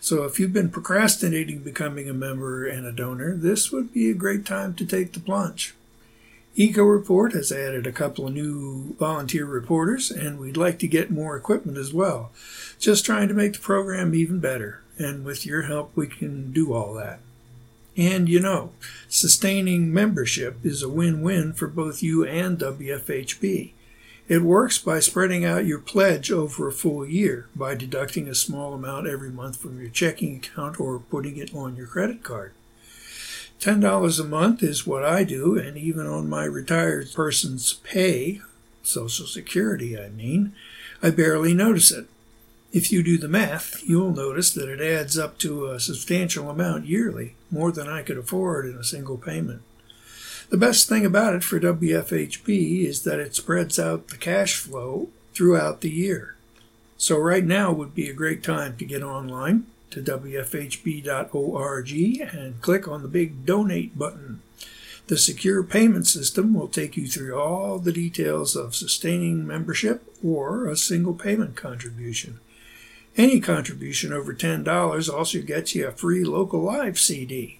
So 0.00 0.24
if 0.24 0.38
you've 0.38 0.52
been 0.52 0.70
procrastinating 0.70 1.58
becoming 1.58 2.08
a 2.08 2.14
member 2.14 2.66
and 2.66 2.86
a 2.86 2.92
donor, 2.92 3.36
this 3.36 3.70
would 3.72 3.92
be 3.92 4.10
a 4.10 4.14
great 4.14 4.46
time 4.46 4.74
to 4.74 4.86
take 4.86 5.12
the 5.12 5.20
plunge. 5.20 5.74
Eco 6.54 6.82
Report 6.82 7.32
has 7.32 7.52
added 7.52 7.86
a 7.86 7.92
couple 7.92 8.26
of 8.26 8.32
new 8.32 8.94
volunteer 8.98 9.44
reporters, 9.44 10.10
and 10.10 10.38
we'd 10.38 10.56
like 10.56 10.78
to 10.78 10.88
get 10.88 11.10
more 11.10 11.36
equipment 11.36 11.76
as 11.76 11.92
well. 11.92 12.30
Just 12.78 13.04
trying 13.04 13.28
to 13.28 13.34
make 13.34 13.54
the 13.54 13.58
program 13.58 14.14
even 14.14 14.40
better, 14.40 14.82
and 14.98 15.24
with 15.24 15.44
your 15.44 15.62
help, 15.62 15.90
we 15.94 16.06
can 16.06 16.52
do 16.52 16.72
all 16.72 16.94
that. 16.94 17.20
And 17.96 18.28
you 18.28 18.40
know, 18.40 18.72
sustaining 19.08 19.92
membership 19.92 20.56
is 20.64 20.82
a 20.82 20.88
win 20.88 21.22
win 21.22 21.52
for 21.52 21.66
both 21.66 22.02
you 22.02 22.24
and 22.24 22.58
WFHB. 22.58 23.72
It 24.30 24.42
works 24.42 24.78
by 24.78 25.00
spreading 25.00 25.44
out 25.44 25.66
your 25.66 25.80
pledge 25.80 26.30
over 26.30 26.68
a 26.68 26.72
full 26.72 27.04
year 27.04 27.48
by 27.56 27.74
deducting 27.74 28.28
a 28.28 28.34
small 28.36 28.74
amount 28.74 29.08
every 29.08 29.28
month 29.28 29.56
from 29.56 29.80
your 29.80 29.90
checking 29.90 30.36
account 30.36 30.78
or 30.78 31.00
putting 31.00 31.36
it 31.36 31.52
on 31.52 31.74
your 31.74 31.88
credit 31.88 32.22
card. 32.22 32.52
$10 33.58 34.20
a 34.20 34.24
month 34.24 34.62
is 34.62 34.86
what 34.86 35.04
I 35.04 35.24
do, 35.24 35.58
and 35.58 35.76
even 35.76 36.06
on 36.06 36.28
my 36.28 36.44
retired 36.44 37.12
person's 37.12 37.72
pay, 37.82 38.40
Social 38.84 39.26
Security, 39.26 39.98
I 39.98 40.10
mean, 40.10 40.54
I 41.02 41.10
barely 41.10 41.52
notice 41.52 41.90
it. 41.90 42.06
If 42.72 42.92
you 42.92 43.02
do 43.02 43.18
the 43.18 43.26
math, 43.26 43.82
you'll 43.84 44.12
notice 44.12 44.52
that 44.52 44.68
it 44.68 44.80
adds 44.80 45.18
up 45.18 45.38
to 45.38 45.66
a 45.66 45.80
substantial 45.80 46.48
amount 46.48 46.86
yearly, 46.86 47.34
more 47.50 47.72
than 47.72 47.88
I 47.88 48.02
could 48.02 48.16
afford 48.16 48.66
in 48.66 48.76
a 48.76 48.84
single 48.84 49.18
payment. 49.18 49.62
The 50.50 50.56
best 50.56 50.88
thing 50.88 51.06
about 51.06 51.34
it 51.36 51.44
for 51.44 51.60
WFHB 51.60 52.84
is 52.84 53.04
that 53.04 53.20
it 53.20 53.36
spreads 53.36 53.78
out 53.78 54.08
the 54.08 54.16
cash 54.16 54.56
flow 54.56 55.08
throughout 55.32 55.80
the 55.80 55.90
year. 55.90 56.34
So, 56.98 57.16
right 57.18 57.44
now 57.44 57.70
would 57.72 57.94
be 57.94 58.10
a 58.10 58.12
great 58.12 58.42
time 58.42 58.76
to 58.78 58.84
get 58.84 59.04
online 59.04 59.66
to 59.90 60.02
WFHB.org 60.02 61.92
and 61.92 62.60
click 62.60 62.88
on 62.88 63.02
the 63.02 63.08
big 63.08 63.46
donate 63.46 63.96
button. 63.96 64.42
The 65.06 65.18
secure 65.18 65.62
payment 65.62 66.08
system 66.08 66.52
will 66.52 66.66
take 66.66 66.96
you 66.96 67.06
through 67.06 67.38
all 67.38 67.78
the 67.78 67.92
details 67.92 68.56
of 68.56 68.74
sustaining 68.74 69.46
membership 69.46 70.02
or 70.22 70.66
a 70.66 70.76
single 70.76 71.14
payment 71.14 71.54
contribution. 71.54 72.40
Any 73.16 73.38
contribution 73.38 74.12
over 74.12 74.34
$10 74.34 75.08
also 75.08 75.42
gets 75.42 75.76
you 75.76 75.86
a 75.86 75.92
free 75.92 76.24
local 76.24 76.60
live 76.60 76.98
CD. 76.98 77.59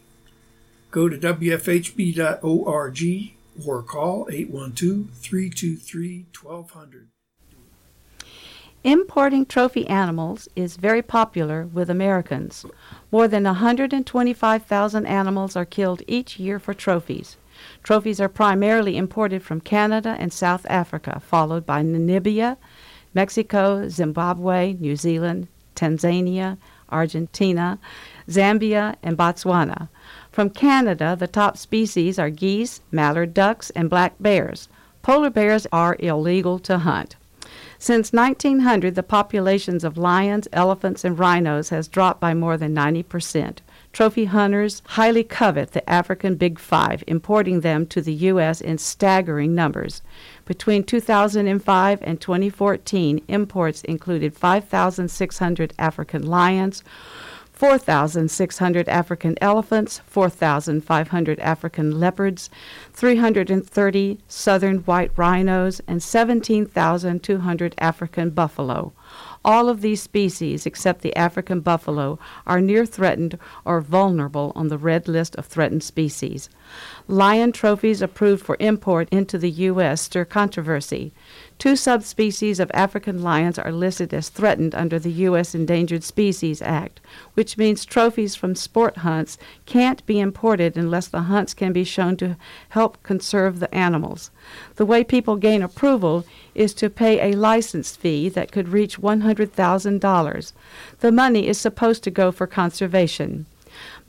Go 0.91 1.09
to 1.09 1.17
WFHB.org 1.17 3.01
or 3.67 3.83
call 3.83 4.27
812 4.31 5.11
323 5.15 6.27
1200. 6.41 7.09
Importing 8.83 9.45
trophy 9.45 9.87
animals 9.87 10.49
is 10.57 10.77
very 10.77 11.03
popular 11.03 11.67
with 11.67 11.91
Americans. 11.91 12.65
More 13.13 13.29
than 13.29 13.45
125,000 13.45 15.07
animals 15.07 15.55
are 15.55 15.67
killed 15.67 16.03
each 16.09 16.39
year 16.39 16.59
for 16.59 16.73
trophies. 16.73 17.37
Trophies 17.83 18.21
are 18.21 18.29
primarily 18.29 18.97
imported 18.97 19.43
from 19.43 19.61
Canada 19.61 20.17
and 20.19 20.33
South 20.33 20.65
Africa, 20.71 21.21
followed 21.21 21.67
by 21.67 21.83
Namibia, 21.83 22.57
Mexico, 23.13 23.87
Zimbabwe, 23.89 24.73
New 24.81 24.97
Zealand, 24.97 25.49
Tanzania, 25.77 26.57
Argentina, 26.89 27.79
Zambia, 28.29 28.97
and 29.03 29.19
Botswana. 29.19 29.89
From 30.33 30.51
Canada, 30.51 31.17
the 31.19 31.27
top 31.27 31.57
species 31.57 32.19
are 32.19 32.31
geese, 32.31 32.81
mallard 32.93 33.35
ducks, 33.35 33.71
and 33.71 33.91
black 33.91 34.15
bears. 34.21 34.69
Polar 35.03 35.31
bears 35.31 35.67
are 35.73 35.97
illegal 35.99 36.59
to 36.61 36.79
hunt. 36.79 37.17
Since 37.79 38.13
1900, 38.13 38.95
the 38.95 39.03
populations 39.03 39.85
of 39.85 39.97
lions, 39.97 40.47
elephants, 40.53 41.05
and 41.05 41.19
rhinos 41.19 41.71
has 41.71 41.89
dropped 41.89 42.21
by 42.21 42.35
more 42.35 42.57
than 42.57 42.75
90 42.75 43.03
percent. 43.05 43.63
Trophy 43.93 44.27
hunters 44.27 44.83
highly 44.87 45.25
covet 45.25 45.73
the 45.73 45.89
African 45.91 46.37
Big 46.37 46.61
Five, 46.61 47.03
importing 47.09 47.61
them 47.61 47.87
to 47.87 48.01
the 48.01 48.13
U.S. 48.13 48.61
in 48.61 48.79
staggering 48.79 49.53
numbers. 49.53 50.01
Between 50.45 50.85
2005 50.85 51.99
and 52.03 52.21
2014, 52.21 53.21
imports 53.27 53.83
included 53.83 54.37
5,600 54.37 55.75
African 55.77 56.25
lions, 56.25 56.85
4,600 57.61 58.89
African 58.89 59.37
elephants, 59.43 60.01
4,500 60.07 61.39
African 61.41 62.01
leopards, 62.01 62.49
330 62.95 64.19
southern 64.27 64.79
white 64.79 65.13
rhinos, 65.15 65.83
and 65.87 66.03
17,200 66.03 67.75
African 67.77 68.31
buffalo. 68.31 68.95
All 69.45 69.69
of 69.69 69.83
these 69.83 70.01
species, 70.01 70.65
except 70.65 71.03
the 71.03 71.15
African 71.15 71.61
buffalo, 71.61 72.19
are 72.47 72.63
near 72.63 72.87
threatened 72.87 73.39
or 73.67 73.83
vulnerable 73.83 74.53
on 74.57 74.69
the 74.69 74.79
red 74.79 75.07
list 75.07 75.37
of 75.37 75.45
threatened 75.45 75.83
species. 75.83 76.49
Lion 77.09 77.53
trophies 77.53 78.01
approved 78.01 78.43
for 78.43 78.57
import 78.59 79.07
into 79.11 79.37
the 79.37 79.51
U.S. 79.51 80.01
stir 80.01 80.25
controversy. 80.25 81.13
Two 81.61 81.77
subspecies 81.77 82.59
of 82.59 82.71
African 82.73 83.23
lions 83.23 83.59
are 83.59 83.71
listed 83.71 84.15
as 84.15 84.31
threatened 84.31 84.75
under 84.75 84.99
the 84.99 85.13
U.S. 85.29 85.55
Endangered 85.55 86.03
Species 86.03 86.63
Act, 86.63 87.01
which 87.35 87.59
means 87.59 87.85
trophies 87.85 88.35
from 88.35 88.55
sport 88.55 88.97
hunts 88.97 89.37
can't 89.67 90.05
be 90.07 90.21
imported 90.21 90.79
unless 90.79 91.07
the 91.07 91.25
hunts 91.25 91.53
can 91.53 91.75
be 91.75 91.85
shown 91.85 92.17
to 92.17 92.39
help 92.71 93.03
conserve 93.03 93.61
the 93.61 93.73
animals. 93.75 94.31
The 94.77 94.87
way 94.87 95.05
people 95.05 95.37
gain 95.37 95.61
approval 95.61 96.25
is 96.55 96.73
to 96.77 96.89
pay 96.89 97.31
a 97.31 97.37
license 97.37 97.95
fee 97.95 98.31
that 98.31 98.53
could 98.53 98.71
reach 98.71 98.99
$100,000. 98.99 100.53
The 101.01 101.13
money 101.13 101.47
is 101.47 101.61
supposed 101.61 102.03
to 102.05 102.11
go 102.11 102.33
for 102.33 102.47
conservation. 102.47 103.45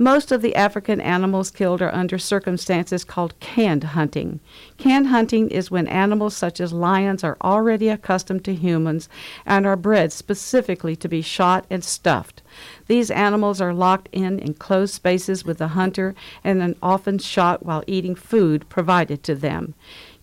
Most 0.01 0.31
of 0.31 0.41
the 0.41 0.55
African 0.55 0.99
animals 0.99 1.51
killed 1.51 1.79
are 1.79 1.93
under 1.93 2.17
circumstances 2.17 3.03
called 3.03 3.39
canned 3.39 3.83
hunting. 3.83 4.39
Canned 4.79 5.05
hunting 5.05 5.47
is 5.51 5.69
when 5.69 5.85
animals 5.85 6.35
such 6.35 6.59
as 6.59 6.73
lions 6.73 7.23
are 7.23 7.37
already 7.43 7.87
accustomed 7.87 8.43
to 8.45 8.55
humans 8.55 9.07
and 9.45 9.67
are 9.67 9.75
bred 9.75 10.11
specifically 10.11 10.95
to 10.95 11.07
be 11.07 11.21
shot 11.21 11.67
and 11.69 11.83
stuffed. 11.83 12.41
These 12.87 13.11
animals 13.11 13.61
are 13.61 13.75
locked 13.75 14.09
in 14.11 14.39
enclosed 14.39 14.95
spaces 14.95 15.45
with 15.45 15.59
the 15.59 15.67
hunter 15.67 16.15
and 16.43 16.63
are 16.63 16.73
often 16.81 17.19
shot 17.19 17.63
while 17.63 17.83
eating 17.85 18.15
food 18.15 18.67
provided 18.69 19.21
to 19.25 19.35
them. 19.35 19.75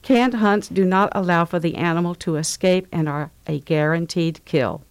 Canned 0.02 0.34
hunts 0.34 0.66
do 0.66 0.84
not 0.84 1.12
allow 1.12 1.44
for 1.44 1.60
the 1.60 1.76
animal 1.76 2.16
to 2.16 2.34
escape 2.34 2.88
and 2.90 3.08
are 3.08 3.30
a 3.46 3.60
guaranteed 3.60 4.44
kill. 4.44 4.82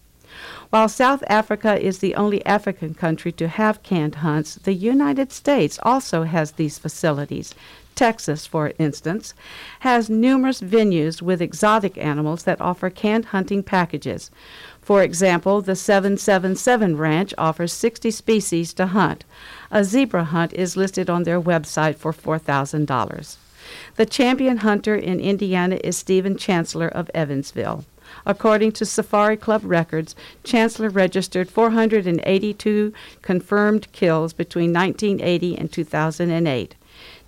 While 0.70 0.88
South 0.88 1.24
Africa 1.28 1.80
is 1.80 1.98
the 1.98 2.14
only 2.14 2.44
African 2.44 2.94
country 2.94 3.32
to 3.32 3.48
have 3.48 3.82
canned 3.82 4.16
hunts, 4.16 4.56
the 4.56 4.74
United 4.74 5.32
States 5.32 5.78
also 5.82 6.24
has 6.24 6.52
these 6.52 6.78
facilities. 6.78 7.54
Texas, 7.94 8.46
for 8.46 8.72
instance, 8.78 9.34
has 9.80 10.08
numerous 10.08 10.60
venues 10.60 11.20
with 11.20 11.42
exotic 11.42 11.98
animals 11.98 12.44
that 12.44 12.60
offer 12.60 12.90
canned 12.90 13.24
hunting 13.26 13.60
packages. 13.60 14.30
For 14.80 15.02
example, 15.02 15.62
the 15.62 15.74
777 15.74 16.96
Ranch 16.96 17.34
offers 17.36 17.72
60 17.72 18.12
species 18.12 18.72
to 18.74 18.86
hunt. 18.86 19.24
A 19.72 19.82
zebra 19.82 20.24
hunt 20.24 20.52
is 20.52 20.76
listed 20.76 21.10
on 21.10 21.24
their 21.24 21.40
website 21.40 21.96
for 21.96 22.12
$4,000. 22.12 23.36
The 23.96 24.06
champion 24.06 24.58
hunter 24.58 24.94
in 24.94 25.18
Indiana 25.18 25.80
is 25.82 25.96
Stephen 25.96 26.36
Chancellor 26.36 26.88
of 26.88 27.10
Evansville. 27.12 27.84
According 28.28 28.72
to 28.72 28.84
Safari 28.84 29.38
Club 29.38 29.62
records, 29.64 30.14
Chancellor 30.44 30.90
registered 30.90 31.48
482 31.50 32.92
confirmed 33.22 33.90
kills 33.92 34.34
between 34.34 34.70
1980 34.74 35.56
and 35.56 35.72
2008. 35.72 36.74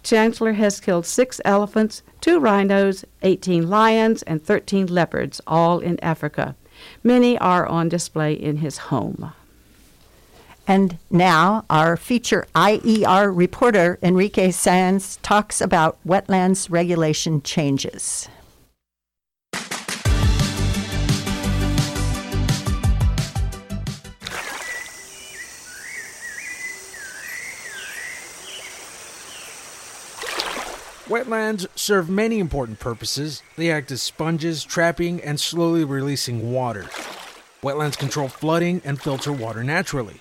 Chancellor 0.02 0.52
has 0.52 0.78
killed 0.78 1.06
six 1.06 1.40
elephants, 1.42 2.02
two 2.20 2.38
rhinos, 2.38 3.06
18 3.22 3.70
lions, 3.70 4.22
and 4.24 4.44
13 4.44 4.88
leopards, 4.88 5.40
all 5.46 5.78
in 5.78 5.98
Africa. 6.00 6.54
Many 7.02 7.38
are 7.38 7.66
on 7.66 7.88
display 7.88 8.34
in 8.34 8.58
his 8.58 8.76
home. 8.76 9.32
And 10.66 10.98
now, 11.10 11.64
our 11.70 11.96
feature 11.96 12.46
IER 12.54 13.32
reporter, 13.34 13.98
Enrique 14.02 14.48
Saenz, 14.48 15.18
talks 15.22 15.62
about 15.62 15.98
wetlands 16.06 16.70
regulation 16.70 17.42
changes. 17.42 18.28
Wetlands 31.10 31.66
serve 31.74 32.08
many 32.08 32.38
important 32.38 32.78
purposes. 32.78 33.42
They 33.56 33.72
act 33.72 33.90
as 33.90 34.00
sponges, 34.00 34.62
trapping 34.62 35.20
and 35.20 35.40
slowly 35.40 35.82
releasing 35.82 36.52
water. 36.52 36.84
Wetlands 37.64 37.98
control 37.98 38.28
flooding 38.28 38.80
and 38.84 39.02
filter 39.02 39.32
water 39.32 39.64
naturally. 39.64 40.20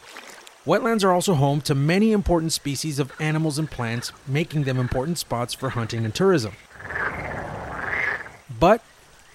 Wetlands 0.65 1.03
are 1.03 1.13
also 1.13 1.35
home 1.35 1.61
to 1.61 1.75
many 1.75 2.11
important 2.11 2.53
species 2.53 2.97
of 2.97 3.11
animals 3.19 3.59
and 3.59 3.69
plants, 3.69 4.11
making 4.25 4.63
them 4.63 4.79
important 4.79 5.19
spots 5.19 5.53
for 5.53 5.69
hunting 5.69 6.05
and 6.05 6.15
tourism. 6.15 6.53
But 8.59 8.81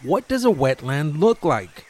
what 0.03 0.27
does 0.27 0.45
a 0.45 0.49
wetland 0.49 1.21
look 1.21 1.45
like? 1.45 1.87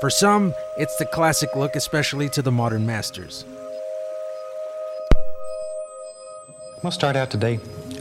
For 0.00 0.10
some, 0.10 0.52
it's 0.78 0.96
the 0.96 1.06
classic 1.06 1.54
look, 1.54 1.76
especially 1.76 2.28
to 2.30 2.42
the 2.42 2.50
modern 2.50 2.84
masters. 2.84 3.44
We'll 6.82 6.90
start 6.90 7.14
out 7.14 7.30
today 7.30 7.60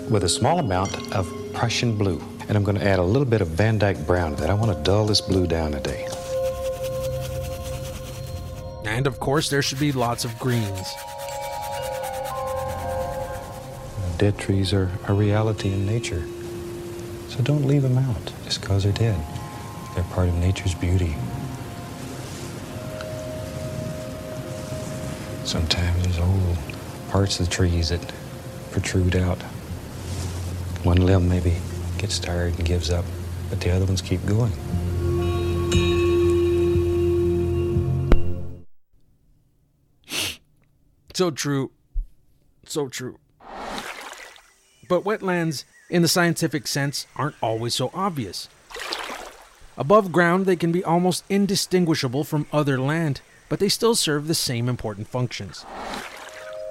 with 0.09 0.23
a 0.23 0.29
small 0.29 0.59
amount 0.59 1.13
of 1.13 1.31
Prussian 1.53 1.97
blue. 1.97 2.21
And 2.47 2.57
I'm 2.57 2.63
going 2.63 2.77
to 2.77 2.85
add 2.85 2.99
a 2.99 3.03
little 3.03 3.27
bit 3.27 3.41
of 3.41 3.47
Van 3.49 3.77
Dyke 3.77 4.05
brown 4.05 4.35
to 4.35 4.41
that. 4.41 4.49
I 4.49 4.53
want 4.53 4.75
to 4.75 4.83
dull 4.83 5.05
this 5.05 5.21
blue 5.21 5.47
down 5.47 5.71
today. 5.71 6.07
And 8.85 9.07
of 9.07 9.19
course, 9.19 9.49
there 9.49 9.61
should 9.61 9.79
be 9.79 9.91
lots 9.91 10.25
of 10.25 10.37
greens. 10.39 10.93
Dead 14.17 14.37
trees 14.37 14.73
are 14.73 14.91
a 15.07 15.13
reality 15.13 15.73
in 15.73 15.85
nature. 15.85 16.23
So 17.29 17.41
don't 17.41 17.65
leave 17.65 17.81
them 17.81 17.97
out 17.97 18.31
just 18.43 18.61
because 18.61 18.83
they're 18.83 18.91
dead. 18.91 19.19
They're 19.95 20.03
part 20.05 20.29
of 20.29 20.35
nature's 20.35 20.75
beauty. 20.75 21.15
Sometimes 25.43 26.03
there's 26.03 26.19
old 26.19 26.57
parts 27.09 27.39
of 27.39 27.47
the 27.47 27.51
trees 27.51 27.89
that 27.89 28.13
protrude 28.71 29.15
out. 29.15 29.41
One 30.83 30.97
limb 30.97 31.29
maybe 31.29 31.55
gets 31.97 32.19
tired 32.19 32.57
and 32.57 32.65
gives 32.65 32.89
up, 32.89 33.05
but 33.49 33.61
the 33.61 33.71
other 33.71 33.85
ones 33.85 34.01
keep 34.01 34.25
going. 34.25 34.51
So 41.13 41.31
true. 41.31 41.71
So 42.65 42.89
true. 42.89 43.17
But 44.89 45.05
wetlands, 45.05 45.63
in 45.89 46.01
the 46.01 46.07
scientific 46.07 46.67
sense, 46.67 47.07
aren't 47.15 47.35
always 47.41 47.73
so 47.73 47.89
obvious. 47.93 48.49
Above 49.77 50.11
ground, 50.11 50.45
they 50.45 50.55
can 50.55 50.71
be 50.71 50.83
almost 50.83 51.23
indistinguishable 51.29 52.23
from 52.23 52.45
other 52.51 52.77
land, 52.77 53.21
but 53.47 53.59
they 53.59 53.69
still 53.69 53.95
serve 53.95 54.27
the 54.27 54.35
same 54.35 54.67
important 54.67 55.07
functions. 55.07 55.65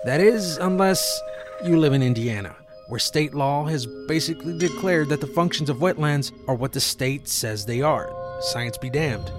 That 0.04 0.20
is, 0.20 0.58
unless 0.58 1.20
you 1.64 1.78
live 1.78 1.94
in 1.94 2.02
Indiana, 2.02 2.56
where 2.92 2.98
state 2.98 3.32
law 3.32 3.64
has 3.64 3.86
basically 4.06 4.58
declared 4.58 5.08
that 5.08 5.18
the 5.18 5.26
functions 5.26 5.70
of 5.70 5.78
wetlands 5.78 6.30
are 6.46 6.54
what 6.54 6.72
the 6.72 6.78
state 6.78 7.26
says 7.26 7.64
they 7.64 7.80
are. 7.80 8.14
Science 8.42 8.76
be 8.76 8.90
damned. 8.90 9.32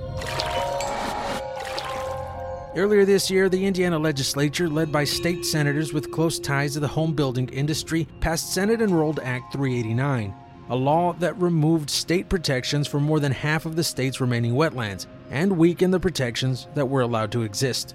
Earlier 2.75 3.05
this 3.05 3.29
year, 3.29 3.49
the 3.49 3.63
Indiana 3.63 3.99
legislature, 3.99 4.67
led 4.67 4.91
by 4.91 5.03
state 5.03 5.45
senators 5.45 5.93
with 5.93 6.09
close 6.09 6.39
ties 6.39 6.73
to 6.73 6.79
the 6.79 6.87
home 6.87 7.13
building 7.13 7.47
industry, 7.49 8.07
passed 8.21 8.55
Senate 8.55 8.81
Enrolled 8.81 9.19
Act 9.19 9.53
389, 9.53 10.33
a 10.69 10.75
law 10.75 11.13
that 11.19 11.39
removed 11.39 11.91
state 11.91 12.29
protections 12.29 12.87
for 12.87 12.99
more 12.99 13.19
than 13.19 13.31
half 13.31 13.67
of 13.67 13.75
the 13.75 13.83
state's 13.83 14.19
remaining 14.19 14.55
wetlands 14.55 15.05
and 15.29 15.59
weakened 15.59 15.93
the 15.93 15.99
protections 15.99 16.67
that 16.73 16.89
were 16.89 17.01
allowed 17.01 17.31
to 17.33 17.43
exist. 17.43 17.93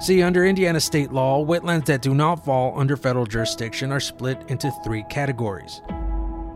See, 0.00 0.22
under 0.22 0.44
Indiana 0.44 0.80
state 0.80 1.12
law, 1.12 1.44
wetlands 1.44 1.86
that 1.86 2.02
do 2.02 2.14
not 2.14 2.44
fall 2.44 2.78
under 2.78 2.96
federal 2.96 3.26
jurisdiction 3.26 3.90
are 3.90 3.98
split 4.00 4.40
into 4.48 4.70
three 4.84 5.04
categories. 5.10 5.82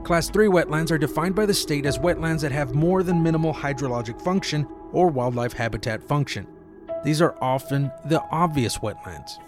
Class 0.05 0.28
3 0.28 0.48
wetlands 0.48 0.90
are 0.90 0.98
defined 0.98 1.35
by 1.35 1.46
the 1.46 1.55
state 1.55 1.87
as 1.87 1.98
wetlands 1.98 2.40
that 2.40 2.50
have 2.50 2.74
more 2.74 3.05
than 3.05 3.22
minimal 3.22 3.55
hydrologic 3.55 4.20
function 4.20 4.66
or 4.92 5.09
wildlife 5.09 5.52
habitat 5.52 6.02
function. 6.02 6.46
These 7.05 7.22
are 7.22 7.37
often 7.40 7.90
the 8.05 8.20
obvious 8.31 8.78
wetlands. 8.78 9.38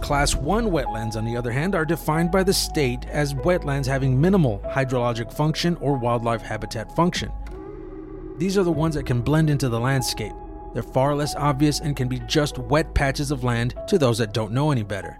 Class 0.00 0.34
1 0.34 0.66
wetlands, 0.66 1.16
on 1.16 1.24
the 1.24 1.36
other 1.36 1.50
hand, 1.50 1.74
are 1.74 1.84
defined 1.84 2.30
by 2.30 2.42
the 2.42 2.52
state 2.52 3.06
as 3.06 3.34
wetlands 3.34 3.86
having 3.86 4.20
minimal 4.20 4.60
hydrologic 4.66 5.32
function 5.32 5.76
or 5.76 5.96
wildlife 5.96 6.42
habitat 6.42 6.94
function. 6.94 7.30
These 8.38 8.56
are 8.58 8.64
the 8.64 8.72
ones 8.72 8.94
that 8.94 9.06
can 9.06 9.20
blend 9.20 9.50
into 9.50 9.68
the 9.68 9.80
landscape. 9.80 10.34
They're 10.74 10.82
far 10.82 11.14
less 11.14 11.34
obvious 11.34 11.80
and 11.80 11.96
can 11.96 12.08
be 12.08 12.20
just 12.20 12.58
wet 12.58 12.94
patches 12.94 13.30
of 13.30 13.44
land 13.44 13.74
to 13.88 13.98
those 13.98 14.18
that 14.18 14.32
don't 14.32 14.52
know 14.52 14.70
any 14.70 14.82
better. 14.82 15.18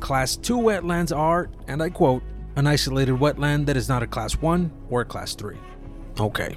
Class 0.00 0.36
2 0.36 0.56
wetlands 0.56 1.16
are, 1.16 1.48
and 1.68 1.82
I 1.82 1.90
quote, 1.90 2.22
an 2.56 2.66
isolated 2.66 3.14
wetland 3.14 3.66
that 3.66 3.76
is 3.76 3.88
not 3.88 4.02
a 4.02 4.06
Class 4.06 4.34
1 4.36 4.70
or 4.90 5.02
a 5.02 5.04
Class 5.04 5.34
3. 5.34 5.56
Okay. 6.18 6.56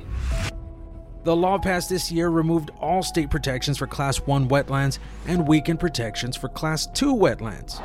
The 1.23 1.35
law 1.35 1.57
passed 1.57 1.89
this 1.89 2.11
year 2.11 2.29
removed 2.29 2.71
all 2.79 3.01
state 3.01 3.31
protections 3.31 3.77
for 3.77 3.87
Class 3.87 4.17
1 4.17 4.47
wetlands 4.49 4.99
and 5.27 5.47
weakened 5.47 5.79
protections 5.79 6.35
for 6.35 6.49
Class 6.49 6.87
2 6.87 7.15
wetlands. 7.15 7.81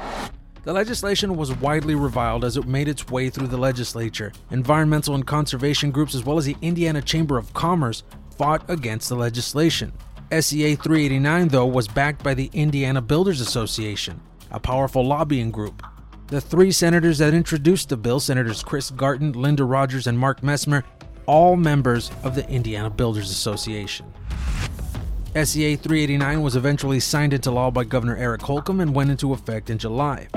The 0.63 0.75
legislation 0.75 1.37
was 1.37 1.53
widely 1.55 1.95
reviled 1.95 2.45
as 2.45 2.59
it 2.59 2.67
made 2.67 2.87
its 2.87 3.09
way 3.09 3.31
through 3.31 3.47
the 3.47 3.57
legislature. 3.57 4.33
Environmental 4.51 5.15
and 5.15 5.27
conservation 5.27 5.91
groups, 5.91 6.15
as 6.15 6.25
well 6.25 6.37
as 6.37 6.45
the 6.45 6.57
Indiana 6.61 7.01
Chamber 7.01 7.39
of 7.39 7.55
Commerce, 7.55 8.03
fought 8.41 8.71
against 8.71 9.11
the 9.11 9.15
legislation. 9.15 9.93
SEA 10.31 10.75
389, 10.75 11.49
though, 11.49 11.67
was 11.67 11.87
backed 11.87 12.25
by 12.25 12.33
the 12.33 12.49
Indiana 12.55 13.03
Builders 13.03 13.39
Association, 13.39 14.19
a 14.51 14.59
powerful 14.59 15.07
lobbying 15.07 15.51
group. 15.51 15.83
The 16.29 16.41
three 16.41 16.73
senators 16.73 17.19
that 17.19 17.35
introduced 17.35 17.91
the 17.91 17.99
bill, 17.99 18.19
Senators 18.19 18.63
Chris 18.63 18.89
Garton, 18.93 19.33
Linda 19.33 19.65
Rogers, 19.65 20.07
and 20.07 20.19
Mark 20.19 20.41
Messmer, 20.41 20.85
all 21.27 21.55
members 21.55 22.11
of 22.25 22.35
the 22.35 22.49
Indiana 22.49 22.89
Builders 22.89 23.31
Association. 23.31 24.11
SEA 25.35 25.77
389 25.77 26.41
was 26.41 26.57
eventually 26.57 26.99
signed 26.99 27.35
into 27.35 27.51
law 27.51 27.71
by 27.71 27.85
Governor 27.85 28.17
Eric 28.17 28.41
Holcomb 28.41 28.81
and 28.81 28.95
went 28.95 29.11
into 29.11 29.35
effect 29.35 29.69
in 29.69 29.77
July. 29.77 30.29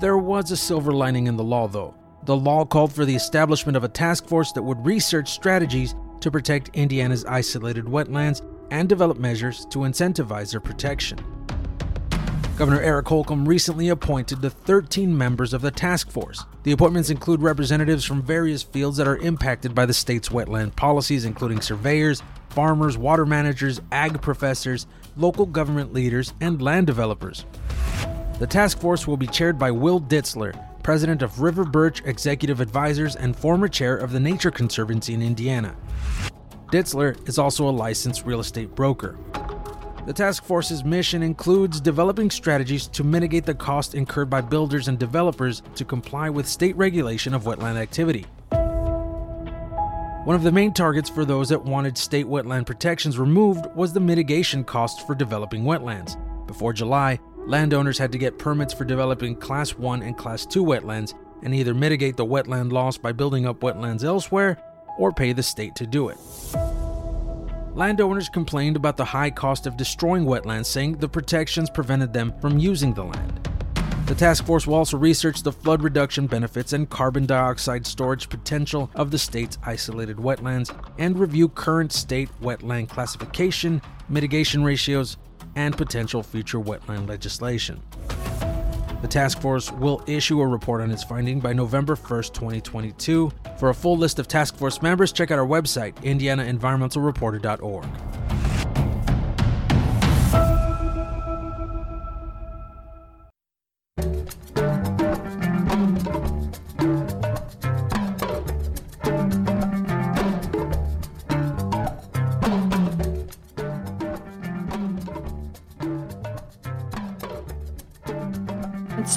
There 0.00 0.16
was 0.16 0.50
a 0.50 0.56
silver 0.56 0.92
lining 0.92 1.26
in 1.26 1.36
the 1.36 1.44
law, 1.44 1.68
though. 1.68 1.94
The 2.24 2.36
law 2.36 2.64
called 2.64 2.94
for 2.94 3.04
the 3.04 3.14
establishment 3.14 3.76
of 3.76 3.84
a 3.84 3.88
task 3.88 4.26
force 4.26 4.50
that 4.52 4.62
would 4.62 4.84
research 4.86 5.28
strategies 5.30 5.94
to 6.20 6.30
protect 6.30 6.70
Indiana's 6.74 7.24
isolated 7.24 7.84
wetlands 7.84 8.42
and 8.70 8.88
develop 8.88 9.18
measures 9.18 9.64
to 9.66 9.80
incentivize 9.80 10.50
their 10.50 10.60
protection. 10.60 11.18
Governor 12.56 12.80
Eric 12.80 13.06
Holcomb 13.08 13.46
recently 13.46 13.90
appointed 13.90 14.40
the 14.40 14.48
13 14.48 15.16
members 15.16 15.52
of 15.52 15.60
the 15.60 15.70
task 15.70 16.10
force. 16.10 16.42
The 16.62 16.72
appointments 16.72 17.10
include 17.10 17.42
representatives 17.42 18.04
from 18.04 18.22
various 18.22 18.62
fields 18.62 18.96
that 18.96 19.06
are 19.06 19.18
impacted 19.18 19.74
by 19.74 19.84
the 19.84 19.92
state's 19.92 20.30
wetland 20.30 20.74
policies, 20.74 21.26
including 21.26 21.60
surveyors, 21.60 22.22
farmers, 22.48 22.96
water 22.96 23.26
managers, 23.26 23.82
ag 23.92 24.22
professors, 24.22 24.86
local 25.18 25.44
government 25.44 25.92
leaders, 25.92 26.32
and 26.40 26.62
land 26.62 26.86
developers. 26.86 27.44
The 28.38 28.46
task 28.46 28.80
force 28.80 29.06
will 29.06 29.18
be 29.18 29.26
chaired 29.26 29.58
by 29.58 29.70
Will 29.70 30.00
Ditzler, 30.00 30.58
president 30.86 31.20
of 31.20 31.40
River 31.40 31.64
Birch 31.64 32.00
Executive 32.04 32.60
Advisors 32.60 33.16
and 33.16 33.34
former 33.34 33.66
chair 33.66 33.96
of 33.96 34.12
the 34.12 34.20
Nature 34.20 34.52
Conservancy 34.52 35.14
in 35.14 35.20
Indiana. 35.20 35.74
Ditzler 36.70 37.28
is 37.28 37.40
also 37.40 37.68
a 37.68 37.70
licensed 37.70 38.24
real 38.24 38.38
estate 38.38 38.72
broker. 38.76 39.18
The 40.06 40.12
task 40.12 40.44
force's 40.44 40.84
mission 40.84 41.24
includes 41.24 41.80
developing 41.80 42.30
strategies 42.30 42.86
to 42.86 43.02
mitigate 43.02 43.44
the 43.44 43.52
cost 43.52 43.96
incurred 43.96 44.30
by 44.30 44.42
builders 44.42 44.86
and 44.86 44.96
developers 44.96 45.60
to 45.74 45.84
comply 45.84 46.30
with 46.30 46.46
state 46.46 46.76
regulation 46.76 47.34
of 47.34 47.42
wetland 47.42 47.78
activity. 47.78 48.24
One 50.22 50.36
of 50.36 50.44
the 50.44 50.52
main 50.52 50.72
targets 50.72 51.10
for 51.10 51.24
those 51.24 51.48
that 51.48 51.64
wanted 51.64 51.98
state 51.98 52.26
wetland 52.26 52.66
protections 52.66 53.18
removed 53.18 53.66
was 53.74 53.92
the 53.92 53.98
mitigation 53.98 54.62
costs 54.62 55.02
for 55.02 55.16
developing 55.16 55.64
wetlands. 55.64 56.16
Before 56.46 56.72
July, 56.72 57.18
landowners 57.46 57.98
had 57.98 58.12
to 58.12 58.18
get 58.18 58.38
permits 58.38 58.74
for 58.74 58.84
developing 58.84 59.36
Class 59.36 59.76
1 59.76 60.02
and 60.02 60.16
Class 60.16 60.44
2 60.44 60.64
wetlands 60.64 61.14
and 61.42 61.54
either 61.54 61.74
mitigate 61.74 62.16
the 62.16 62.26
wetland 62.26 62.72
loss 62.72 62.98
by 62.98 63.12
building 63.12 63.46
up 63.46 63.60
wetlands 63.60 64.04
elsewhere 64.04 64.58
or 64.98 65.12
pay 65.12 65.32
the 65.32 65.42
state 65.42 65.74
to 65.76 65.86
do 65.86 66.08
it. 66.08 66.18
Landowners 67.74 68.28
complained 68.30 68.76
about 68.76 68.96
the 68.96 69.04
high 69.04 69.30
cost 69.30 69.66
of 69.66 69.76
destroying 69.76 70.24
wetlands, 70.24 70.66
saying 70.66 70.96
the 70.96 71.08
protections 71.08 71.68
prevented 71.68 72.12
them 72.12 72.32
from 72.40 72.58
using 72.58 72.94
the 72.94 73.04
land. 73.04 73.48
The 74.06 74.14
task 74.14 74.46
force 74.46 74.66
will 74.66 74.76
also 74.76 74.96
research 74.96 75.42
the 75.42 75.52
flood 75.52 75.82
reduction 75.82 76.26
benefits 76.26 76.72
and 76.72 76.88
carbon 76.88 77.26
dioxide 77.26 77.86
storage 77.86 78.28
potential 78.28 78.90
of 78.94 79.10
the 79.10 79.18
state's 79.18 79.58
isolated 79.64 80.16
wetlands 80.16 80.74
and 80.98 81.18
review 81.18 81.48
current 81.48 81.92
state 81.92 82.30
wetland 82.40 82.88
classification, 82.88 83.82
mitigation 84.08 84.64
ratios, 84.64 85.16
and 85.56 85.76
potential 85.76 86.22
future 86.22 86.60
wetland 86.60 87.08
legislation. 87.08 87.82
The 89.02 89.08
task 89.08 89.40
force 89.40 89.70
will 89.72 90.02
issue 90.06 90.40
a 90.40 90.46
report 90.46 90.80
on 90.80 90.90
its 90.90 91.04
finding 91.04 91.38
by 91.40 91.52
November 91.52 91.96
1st, 91.96 92.32
2022. 92.32 93.30
For 93.58 93.68
a 93.68 93.74
full 93.74 93.96
list 93.96 94.18
of 94.18 94.26
task 94.26 94.56
force 94.56 94.80
members, 94.80 95.12
check 95.12 95.30
out 95.30 95.38
our 95.38 95.46
website, 95.46 95.94
indianaenvironmentalreporter.org. 95.96 97.86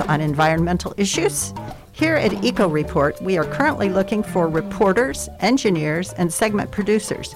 on 0.09 0.19
environmental 0.19 0.93
issues. 0.97 1.53
Here 1.91 2.15
at 2.15 2.43
Eco 2.43 2.67
Report, 2.67 3.21
we 3.21 3.37
are 3.37 3.45
currently 3.45 3.89
looking 3.89 4.23
for 4.23 4.47
reporters, 4.47 5.29
engineers, 5.39 6.13
and 6.13 6.33
segment 6.33 6.71
producers. 6.71 7.35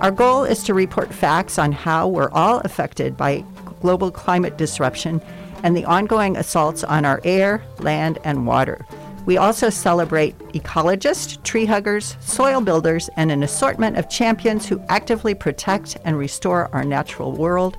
Our 0.00 0.10
goal 0.10 0.44
is 0.44 0.62
to 0.64 0.74
report 0.74 1.12
facts 1.12 1.58
on 1.58 1.72
how 1.72 2.08
we're 2.08 2.30
all 2.30 2.60
affected 2.60 3.16
by 3.16 3.44
global 3.80 4.10
climate 4.10 4.56
disruption 4.56 5.20
and 5.62 5.76
the 5.76 5.84
ongoing 5.84 6.36
assaults 6.36 6.84
on 6.84 7.04
our 7.04 7.20
air, 7.24 7.62
land, 7.80 8.18
and 8.24 8.46
water. 8.46 8.86
We 9.26 9.36
also 9.36 9.68
celebrate 9.68 10.38
ecologists, 10.54 11.42
tree 11.42 11.66
huggers, 11.66 12.16
soil 12.20 12.60
builders, 12.62 13.10
and 13.16 13.30
an 13.30 13.42
assortment 13.42 13.98
of 13.98 14.08
champions 14.08 14.66
who 14.66 14.80
actively 14.88 15.34
protect 15.34 15.98
and 16.04 16.16
restore 16.16 16.70
our 16.72 16.84
natural 16.84 17.32
world, 17.32 17.76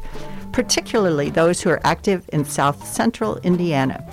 particularly 0.52 1.30
those 1.30 1.62
who 1.62 1.70
are 1.70 1.82
active 1.84 2.30
in 2.34 2.46
south 2.46 2.86
central 2.86 3.38
Indiana. 3.38 4.06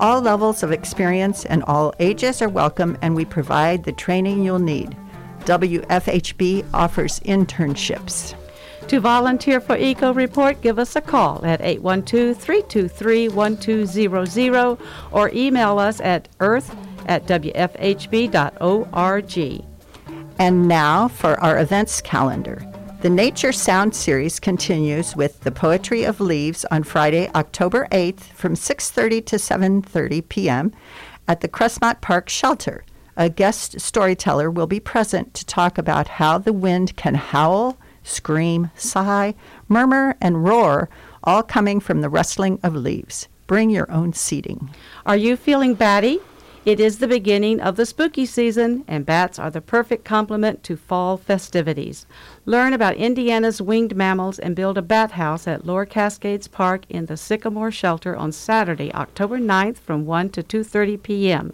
All 0.00 0.20
levels 0.20 0.62
of 0.62 0.72
experience 0.72 1.44
and 1.44 1.62
all 1.64 1.94
ages 2.00 2.42
are 2.42 2.48
welcome, 2.48 2.98
and 3.00 3.14
we 3.14 3.24
provide 3.24 3.84
the 3.84 3.92
training 3.92 4.42
you'll 4.42 4.58
need. 4.58 4.96
WFHB 5.44 6.64
offers 6.74 7.20
internships. 7.20 8.34
To 8.88 9.00
volunteer 9.00 9.60
for 9.60 9.76
Eco 9.76 10.12
Report, 10.12 10.60
give 10.60 10.78
us 10.78 10.96
a 10.96 11.00
call 11.00 11.44
at 11.44 11.60
812 11.60 12.36
323 12.36 13.28
1200 13.28 14.78
or 15.12 15.30
email 15.32 15.78
us 15.78 16.00
at 16.00 16.28
earth 16.40 16.74
at 17.06 17.26
wfhb.org. 17.26 18.34
And 20.38 20.68
now 20.68 21.08
for 21.08 21.40
our 21.40 21.58
events 21.60 22.02
calendar. 22.02 22.73
The 23.04 23.10
Nature 23.10 23.52
Sound 23.52 23.94
series 23.94 24.40
continues 24.40 25.14
with 25.14 25.40
The 25.40 25.52
Poetry 25.52 26.04
of 26.04 26.22
Leaves 26.22 26.64
on 26.70 26.84
Friday, 26.84 27.28
October 27.34 27.86
8th 27.92 28.32
from 28.32 28.54
6:30 28.54 29.26
to 29.26 29.36
7:30 29.36 30.26
p.m. 30.30 30.72
at 31.28 31.42
the 31.42 31.48
Crestmont 31.48 32.00
Park 32.00 32.30
Shelter. 32.30 32.82
A 33.14 33.28
guest 33.28 33.78
storyteller 33.78 34.50
will 34.50 34.66
be 34.66 34.80
present 34.80 35.34
to 35.34 35.44
talk 35.44 35.76
about 35.76 36.16
how 36.16 36.38
the 36.38 36.54
wind 36.54 36.96
can 36.96 37.16
howl, 37.16 37.76
scream, 38.02 38.70
sigh, 38.74 39.34
murmur, 39.68 40.16
and 40.22 40.42
roar, 40.42 40.88
all 41.22 41.42
coming 41.42 41.80
from 41.80 42.00
the 42.00 42.08
rustling 42.08 42.58
of 42.62 42.74
leaves. 42.74 43.28
Bring 43.46 43.68
your 43.68 43.90
own 43.90 44.14
seating. 44.14 44.70
Are 45.04 45.18
you 45.18 45.36
feeling 45.36 45.74
batty? 45.74 46.20
It 46.64 46.80
is 46.80 46.98
the 46.98 47.06
beginning 47.06 47.60
of 47.60 47.76
the 47.76 47.84
spooky 47.84 48.24
season, 48.24 48.84
and 48.88 49.04
bats 49.04 49.38
are 49.38 49.50
the 49.50 49.60
perfect 49.60 50.02
complement 50.02 50.62
to 50.62 50.78
fall 50.78 51.18
festivities. 51.18 52.06
Learn 52.46 52.72
about 52.72 52.96
Indiana's 52.96 53.60
winged 53.60 53.94
mammals 53.94 54.38
and 54.38 54.56
build 54.56 54.78
a 54.78 54.82
bat 54.82 55.10
house 55.10 55.46
at 55.46 55.66
Lower 55.66 55.84
Cascades 55.84 56.48
Park 56.48 56.84
in 56.88 57.04
the 57.04 57.18
Sycamore 57.18 57.70
Shelter 57.70 58.16
on 58.16 58.32
Saturday, 58.32 58.90
October 58.94 59.38
9th 59.38 59.76
from 59.76 60.06
1 60.06 60.30
to 60.30 60.42
2:30 60.42 61.02
p.m. 61.02 61.52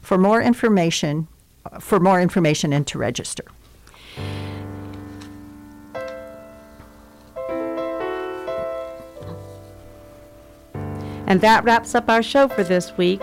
for 0.00 0.18
more 0.18 0.42
information 0.42 1.28
for 1.80 2.00
more 2.00 2.20
information 2.20 2.72
and 2.72 2.86
to 2.88 2.98
register. 2.98 3.44
And 11.26 11.40
that 11.40 11.64
wraps 11.64 11.94
up 11.94 12.10
our 12.10 12.22
show 12.22 12.48
for 12.48 12.62
this 12.62 12.96
week. 12.98 13.22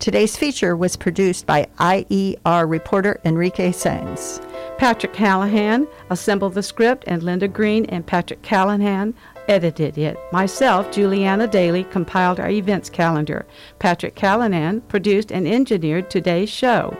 Today's 0.00 0.34
feature 0.34 0.74
was 0.78 0.96
produced 0.96 1.44
by 1.44 1.68
IER 1.78 2.66
reporter 2.66 3.20
Enrique 3.26 3.70
Saenz. 3.70 4.40
Patrick 4.78 5.12
Callahan 5.12 5.86
assembled 6.08 6.54
the 6.54 6.62
script, 6.62 7.04
and 7.06 7.22
Linda 7.22 7.46
Greene 7.46 7.84
and 7.84 8.06
Patrick 8.06 8.40
Callahan 8.40 9.12
edited 9.46 9.98
it. 9.98 10.16
Myself, 10.32 10.90
Juliana 10.90 11.46
Daly, 11.46 11.84
compiled 11.84 12.40
our 12.40 12.48
events 12.48 12.88
calendar. 12.88 13.44
Patrick 13.78 14.14
Callahan 14.14 14.80
produced 14.82 15.30
and 15.30 15.46
engineered 15.46 16.08
today's 16.08 16.48
show. 16.48 16.96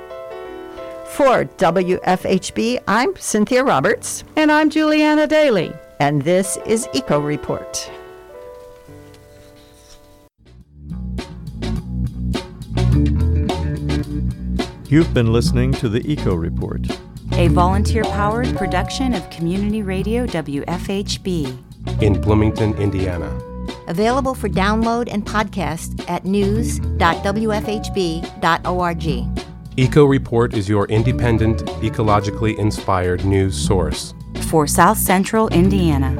For 1.07 1.47
WFHB, 1.57 2.83
I'm 2.87 3.17
Cynthia 3.17 3.65
Roberts. 3.65 4.25
And 4.37 4.53
I'm 4.53 4.69
Juliana 4.69 5.27
Daly. 5.27 5.73
And 6.01 6.21
this 6.21 6.59
is 6.67 6.87
Eco 6.93 7.19
Report. 7.19 7.91
You've 14.91 15.15
been 15.15 15.33
listening 15.33 15.71
to 15.75 15.89
the 15.89 16.01
Eco 16.01 16.35
Report, 16.35 16.85
a 17.35 17.47
volunteer 17.47 18.03
powered 18.03 18.57
production 18.57 19.15
of 19.15 19.31
Community 19.31 19.85
Radio 19.85 20.27
WFHB 20.27 22.03
in 22.03 22.21
Bloomington, 22.21 22.75
Indiana. 22.75 23.31
Available 23.87 24.35
for 24.35 24.49
download 24.49 25.09
and 25.09 25.25
podcast 25.25 26.05
at 26.11 26.25
news.wfhb.org. 26.25 26.99
Eco 29.77 30.05
Report 30.07 30.55
is 30.55 30.69
your 30.69 30.87
independent, 30.87 31.61
ecologically 31.67 32.59
inspired 32.59 33.25
news 33.25 33.55
source 33.57 34.13
for 34.49 34.67
South 34.67 34.99
Central 34.99 35.47
Indiana, 35.51 36.17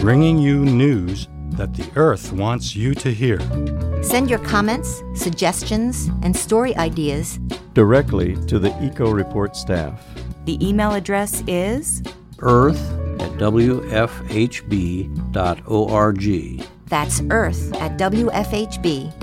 bringing 0.00 0.38
you 0.38 0.64
news 0.64 1.28
that 1.50 1.74
the 1.74 1.86
Earth 1.94 2.32
wants 2.32 2.74
you 2.74 2.94
to 2.94 3.12
hear. 3.12 3.38
Send 4.02 4.30
your 4.30 4.38
comments, 4.38 5.02
suggestions, 5.14 6.08
and 6.22 6.34
story 6.34 6.74
ideas 6.76 7.38
directly 7.74 8.36
to 8.46 8.58
the 8.58 8.74
Eco 8.82 9.10
Report 9.10 9.54
staff. 9.54 10.00
The 10.46 10.66
email 10.66 10.92
address 10.92 11.42
is 11.46 12.02
earth 12.38 12.80
at 13.20 13.30
wfhb.org. 13.32 13.84
That's 16.86 17.22
earth 17.30 17.74
at 17.74 17.98
wfhb.org. 17.98 19.20